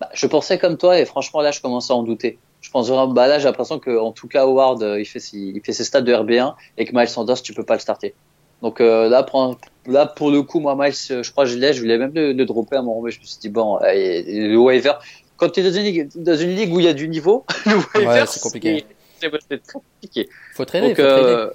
[0.00, 2.38] Bah, je pensais comme toi et franchement là je commence à en douter.
[2.62, 5.20] Je pense vraiment, bah là j'ai l'impression que en tout cas Howard euh, il fait
[5.20, 8.14] ses stats de RB1 et que Miles Sanders tu peux pas le starter.
[8.62, 11.98] Donc euh, là pour le coup moi Miles je crois que je l'ai je voulais
[11.98, 14.92] même le, le dropper à mon moment je me suis dit bon le waiver
[15.36, 17.44] quand tu es dans une ligue dans une ligue où il y a du niveau
[17.94, 18.86] ouais, c'est compliqué.
[19.20, 20.28] C'est très compliqué.
[20.54, 21.28] Faut trader, Donc, faut trader.
[21.28, 21.50] Euh,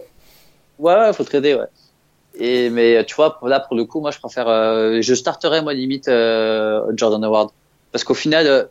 [0.79, 1.69] ouais, faut trader ouais.
[2.35, 5.73] Et mais tu vois là pour le coup moi je préfère euh, je starterais moi
[5.73, 6.09] limite
[6.97, 7.51] Jordan Howard
[7.91, 8.63] parce qu'au final, euh,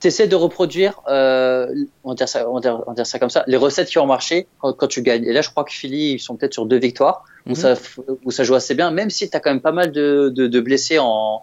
[0.00, 1.66] tu essaies de reproduire, euh,
[2.04, 3.88] on, va dire ça, on, va dire, on va dire ça comme ça, les recettes
[3.88, 5.24] qui ont marché quand, quand, tu gagnes.
[5.24, 7.52] Et là, je crois que Philly, ils sont peut-être sur deux victoires, mm -hmm.
[7.52, 7.74] où, ça,
[8.24, 10.46] où ça joue assez bien, même si tu as quand même pas mal de, de,
[10.46, 11.42] de blessés en,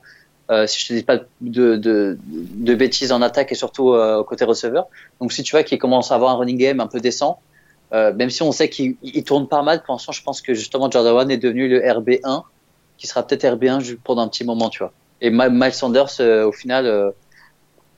[0.52, 4.24] euh, si je te dis pas de, de, de bêtises en attaque et surtout euh,
[4.24, 4.88] côté receveur.
[5.22, 7.40] Donc si tu vois qu'il commence à avoir un running game un peu décent,
[7.94, 10.92] euh, même si on sait qu'il tourne pas mal, pour l'instant, je pense que justement
[10.92, 12.44] Jordan One est devenu le RB1,
[12.98, 14.92] qui sera peut-être RB1 pendant un petit moment, tu vois.
[15.22, 17.14] Et Miles Sanders, euh, au final,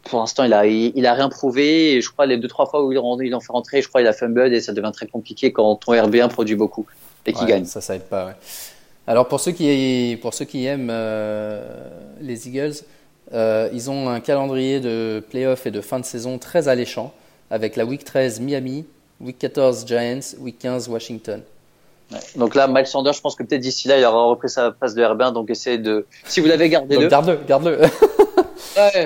[0.04, 1.94] pour l'instant, il a, il, a rien prouvé.
[1.94, 4.08] Et je crois les deux trois fois où il l'ont fait rentrer, je crois il
[4.08, 6.86] a fumble et ça devient très compliqué quand ton RB1 produit beaucoup
[7.26, 7.66] et qu'il ouais, gagne.
[7.66, 8.28] Ça, ça aide pas.
[8.28, 8.34] Ouais.
[9.08, 11.90] Alors pour ceux qui, pour ceux qui aiment euh,
[12.22, 12.76] les Eagles,
[13.34, 17.14] euh, ils ont un calendrier de playoff et de fin de saison très alléchant,
[17.50, 18.86] avec la week 13 Miami,
[19.20, 21.42] week 14 Giants, week 15 Washington.
[22.36, 24.94] Donc là, Miles Sanders, je pense que peut-être d'ici là, il aura repris sa passe
[24.94, 26.06] de RB1, donc essayez de.
[26.26, 27.08] Si vous l'avez gardé, le.
[27.08, 27.80] Garde-le, garde-le.
[28.78, 29.06] ouais.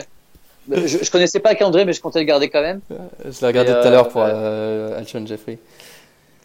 [0.70, 2.82] Je, je connaissais pas André, mais je comptais le garder quand même.
[2.90, 5.58] Je l'ai regardé tout à l'heure pour euh, Alshon Jeffrey.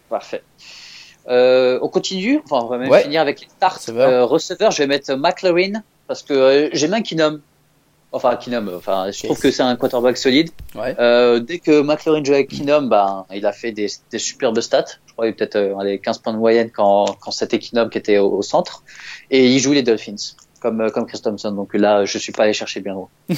[0.08, 0.42] Parfait.
[1.28, 3.80] Euh, on continue, enfin, on va même finir avec les starts.
[3.90, 7.40] Euh, receveur, je vais mettre McLaurin parce que euh, j'aime bien Kinom.
[8.14, 10.50] Enfin, Kinom, enfin, je trouve que c'est un quarterback solide.
[10.74, 10.94] Ouais.
[10.98, 14.84] Euh, dès que McLaurin joue avec Kinom, ben, il a fait des, des superbes stats.
[15.06, 18.18] Je crois qu'il peut-être euh, 15 points de moyenne quand, quand c'était Kinom qui était
[18.18, 18.84] au, au, centre.
[19.30, 20.34] Et il joue les Dolphins.
[20.60, 21.50] Comme, comme Chris Thompson.
[21.50, 23.08] Donc là, je suis pas allé chercher bien loin.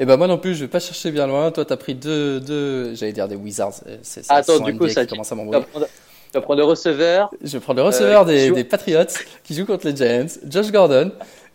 [0.00, 1.52] Et ben moi non plus, je vais pas chercher bien loin.
[1.52, 3.74] Toi, tu as pris deux, deux j'allais dire des Wizards.
[4.02, 5.64] C'est, Attends, du coup, ça commence à m'embrouiller.
[6.34, 7.30] Vas prendre le receveur.
[7.42, 9.04] Je vais prendre le receveur des, des, Patriots
[9.44, 10.26] qui joue contre les Giants.
[10.46, 11.10] Josh Gordon,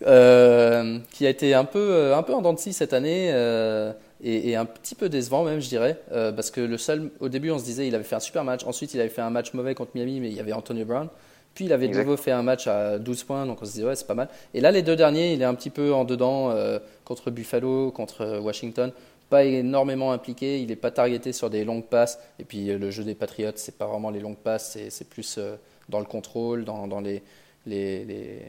[0.07, 3.30] euh, qui a été un peu, un peu en dents de scie cette année.
[3.32, 3.93] Euh,
[4.24, 7.30] et, et, un petit peu décevant même, je dirais, euh, parce que le seul, au
[7.30, 8.61] début, on se disait, il avait fait un super match.
[8.65, 11.09] Ensuite, il avait fait un match mauvais contre Miami, mais il y avait Antonio Brown.
[11.53, 13.86] Puis il avait de nouveau fait un match à 12 points, donc on se disait
[13.86, 14.28] ouais c'est pas mal.
[14.55, 17.91] Et là les deux derniers, il est un petit peu en dedans euh, contre Buffalo,
[17.91, 18.91] contre Washington,
[19.34, 22.20] pas énormément impliqué, il n'est pas targeté sur des longues passes.
[22.38, 25.56] Et puis le jeu des Patriots, c'est pas vraiment les longues passes, c'est plus euh,
[25.90, 27.24] dans le contrôle, dans, dans les,
[27.66, 28.42] les, les,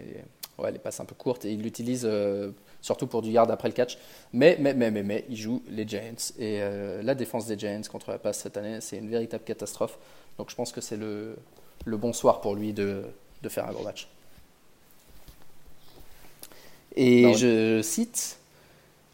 [0.58, 1.46] ouais, les passes un peu courtes.
[1.46, 2.50] Et il l'utilise euh,
[2.82, 3.96] surtout pour du yard après le catch.
[4.34, 6.22] Mais, mais, mais, mais, mais il joue les Giants.
[6.38, 9.96] Et euh, la défense des Giants contre la passe cette année, c'est une véritable catastrophe.
[10.36, 11.36] Donc je pense que c'est le,
[11.86, 13.04] le bon soir pour lui de,
[13.42, 14.06] de faire un gros match.
[16.94, 18.38] Et non, je cite.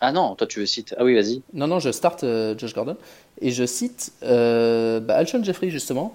[0.00, 0.94] Ah non, toi tu veux citer.
[0.98, 1.42] Ah oui, vas-y.
[1.52, 2.96] Non, non, je starte euh, Josh Gordon.
[3.40, 6.14] Et je cite euh, bah, Alshon Jeffrey, justement.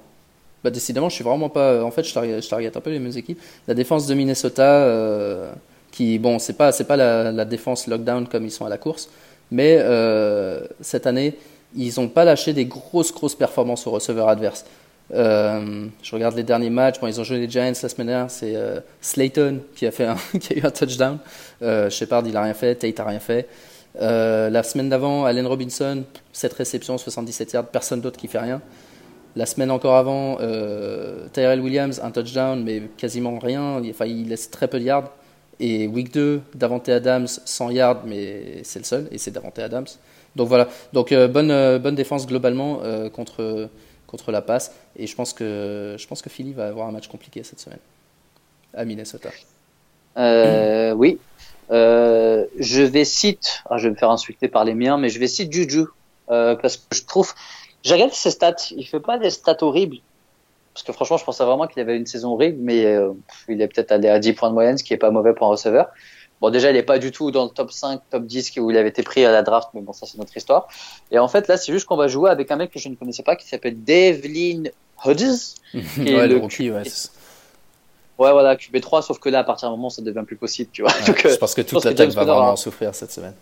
[0.63, 1.83] Bah, décidément, je suis vraiment pas.
[1.83, 2.13] En fait, je
[2.49, 3.39] target, un peu les mêmes équipes.
[3.67, 5.51] La défense de Minnesota, euh,
[5.91, 9.09] qui, bon, c'est pas, pas la, défense lockdown comme ils sont à la course.
[9.51, 11.35] Mais euh, cette année,
[11.75, 14.65] ils n'ont pas lâché des grosses, grosses performances au receveur adverse.
[15.13, 16.99] Euh, je regarde les derniers matchs.
[16.99, 18.31] Bon, ils ont joué les Giants la semaine dernière.
[18.31, 20.07] C'est euh, Slayton qui a, fait
[20.39, 21.19] qui a eu un touchdown.
[21.61, 22.75] Euh, Shepard, il a rien fait.
[22.75, 23.47] Tate a rien fait.
[24.01, 28.61] Euh, la semaine d'avant, Allen Robinson, 7 réceptions, 77 yards, personne d'autre qui fait rien.
[29.35, 33.81] La semaine encore avant, euh, Tyrell Williams, un touchdown, mais quasiment rien.
[33.89, 35.11] Enfin, il laisse très peu de yards.
[35.59, 39.87] Et week 2, Davante Adams, 100 yards, mais c'est le seul, et c'est Davante Adams.
[40.35, 40.67] Donc voilà.
[40.91, 42.81] Donc bonne, bonne défense globalement
[43.13, 43.69] contre
[44.07, 44.73] contre la passe.
[44.95, 47.79] Et je pense que, je pense que Philly va avoir un match compliqué cette semaine
[48.73, 49.29] à Minnesota.
[50.17, 51.19] Euh, oui.
[51.71, 55.19] Euh, je vais citer, ah, je vais me faire insulter par les miens, mais je
[55.19, 55.85] vais citer Juju
[56.29, 57.33] euh, parce que je trouve,
[57.83, 59.97] j'ai regardé ses stats, il fait pas des stats horribles.
[60.73, 63.13] Parce que franchement, je pensais vraiment qu'il avait une saison horrible, mais euh,
[63.47, 65.47] il est peut-être allé à 10 points de moyenne, ce qui est pas mauvais pour
[65.47, 65.87] un receveur.
[66.41, 68.77] Bon, déjà, il n'est pas du tout dans le top 5, top 10 où il
[68.77, 70.67] avait été pris à la draft, mais bon, ça, c'est notre histoire.
[71.11, 72.95] Et en fait, là, c'est juste qu'on va jouer avec un mec que je ne
[72.95, 74.63] connaissais pas, qui s'appelle Devlin
[75.05, 75.55] Hodges.
[75.73, 76.83] ouais, le rookie, ouais.
[78.17, 80.81] Ouais, voilà, QB3, sauf que là, à partir d'un moment, ça devient plus possible, tu
[80.81, 80.91] vois.
[80.91, 83.33] Ouais, Donc, je pense que toute l'attaque va vraiment en souffrir cette semaine.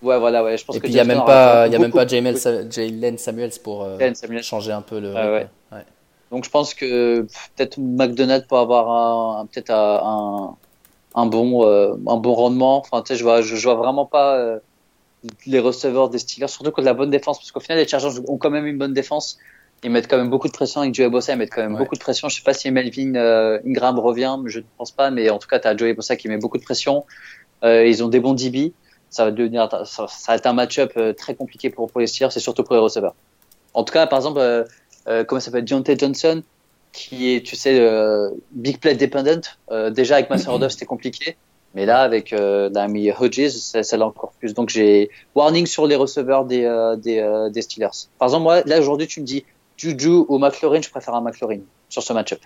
[0.00, 0.56] Ouais, voilà, ouais.
[0.56, 3.52] Je pense Et puis, il n'y a, même pas, y a même pas Jalen Samuels
[3.62, 4.42] pour euh, Samuels.
[4.42, 5.12] changer un peu le.
[5.12, 5.48] Ouais, ouais.
[5.72, 5.84] ouais.
[6.30, 10.56] Donc, je pense que peut-être McDonald's peut avoir un, peut-être un,
[11.14, 12.78] un bon euh, un bon rendement.
[12.78, 14.58] Enfin, tu sais, je vois je, je, vois vraiment pas euh,
[15.46, 18.38] les receveurs des Steelers, surtout contre la bonne défense, parce qu'au final les Chargers ont
[18.38, 19.38] quand même une bonne défense.
[19.84, 21.78] Ils mettent quand même beaucoup de pression avec Joey Bossa, ils mettent quand même ouais.
[21.78, 22.28] beaucoup de pression.
[22.28, 25.48] Je sais pas si Melvin euh, Ingram revient, je ne pense pas, mais en tout
[25.48, 27.04] cas, tu as Joey Bossa qui met beaucoup de pression.
[27.64, 28.72] Euh, ils ont des bons DB.
[29.10, 32.06] Ça va devenir, ça, ça va être un match-up euh, très compliqué pour, pour les
[32.06, 33.14] Steelers, c'est surtout pour les receveurs.
[33.74, 34.64] En tout cas, par exemple, euh,
[35.08, 36.42] euh, comment ça s'appelle, Deontay Johnson,
[36.92, 39.42] qui est, tu sais, euh, big play dependent.
[39.70, 41.36] Euh, déjà avec Master of c'était compliqué,
[41.74, 44.54] mais là avec euh, l'ami Hodges, ça l'a encore plus.
[44.54, 48.08] Donc j'ai warning sur les receveurs des euh, des, euh, des, Steelers.
[48.18, 49.44] Par exemple, moi là aujourd'hui, tu me dis
[49.82, 52.40] Juju ou McLaurin, je préfère un McLaurin sur ce match-up.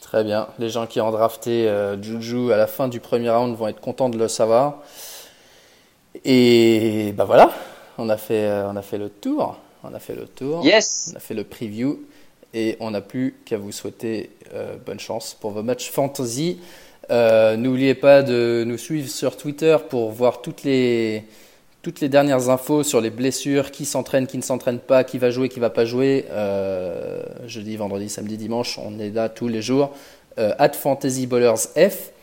[0.00, 0.48] Très bien.
[0.58, 1.70] Les gens qui ont drafté
[2.00, 4.78] Juju à la fin du premier round vont être contents de le savoir.
[6.24, 7.50] Et bah voilà,
[7.98, 9.58] on a fait on a fait le tour.
[9.82, 10.64] On a fait le tour.
[10.64, 11.10] Yes.
[11.12, 12.00] On a fait le preview
[12.54, 16.60] et on n'a plus qu'à vous souhaiter euh, bonne chance pour vos matchs fantasy.
[17.10, 21.24] Euh, N'oubliez pas de nous suivre sur Twitter pour voir toutes les,
[21.84, 25.30] toutes les dernières infos sur les blessures, qui s'entraîne, qui ne s'entraîne pas, qui va
[25.30, 26.24] jouer, qui va pas jouer.
[26.30, 29.90] Euh, jeudi, vendredi, samedi, dimanche, on est là tous les jours.
[30.38, 32.14] Euh, at Fantasy Ballers F.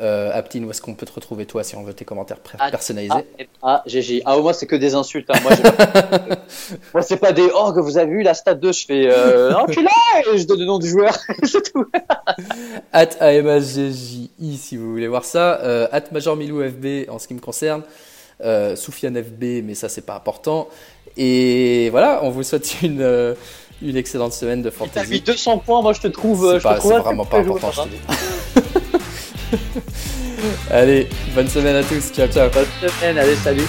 [0.00, 2.38] Euh, Aptine, où est-ce qu'on peut te retrouver toi si on veut tes commentaires
[2.70, 3.14] personnalisés?
[3.62, 4.22] Ah, GG.
[4.24, 5.30] Ah, moi, c'est que des insultes.
[5.30, 5.38] Hein.
[5.42, 5.52] Moi,
[6.94, 9.54] moi c'est pas des oh que vous avez vu la stat 2, je fais euh,
[9.54, 9.86] enculé
[10.32, 11.16] et je donne le nom du joueur.
[11.44, 11.86] c'est tout.
[12.92, 15.60] at AMSGJI si vous voulez voir ça.
[15.60, 17.82] Euh, at Major Milou FB en ce qui me concerne.
[18.42, 20.68] Euh, Soufiane FB, mais ça c'est pas important.
[21.16, 23.34] Et voilà, on vous souhaite une,
[23.82, 24.94] une excellente semaine de fantasy.
[24.94, 26.58] T'as mis 200 points, moi je te trouve.
[26.60, 28.00] C'est vraiment pas important, je te dis.
[30.70, 32.12] Allez, bonne semaine à tous.
[32.12, 32.50] Ciao, ciao.
[32.50, 33.66] Bonne semaine, allez, salut.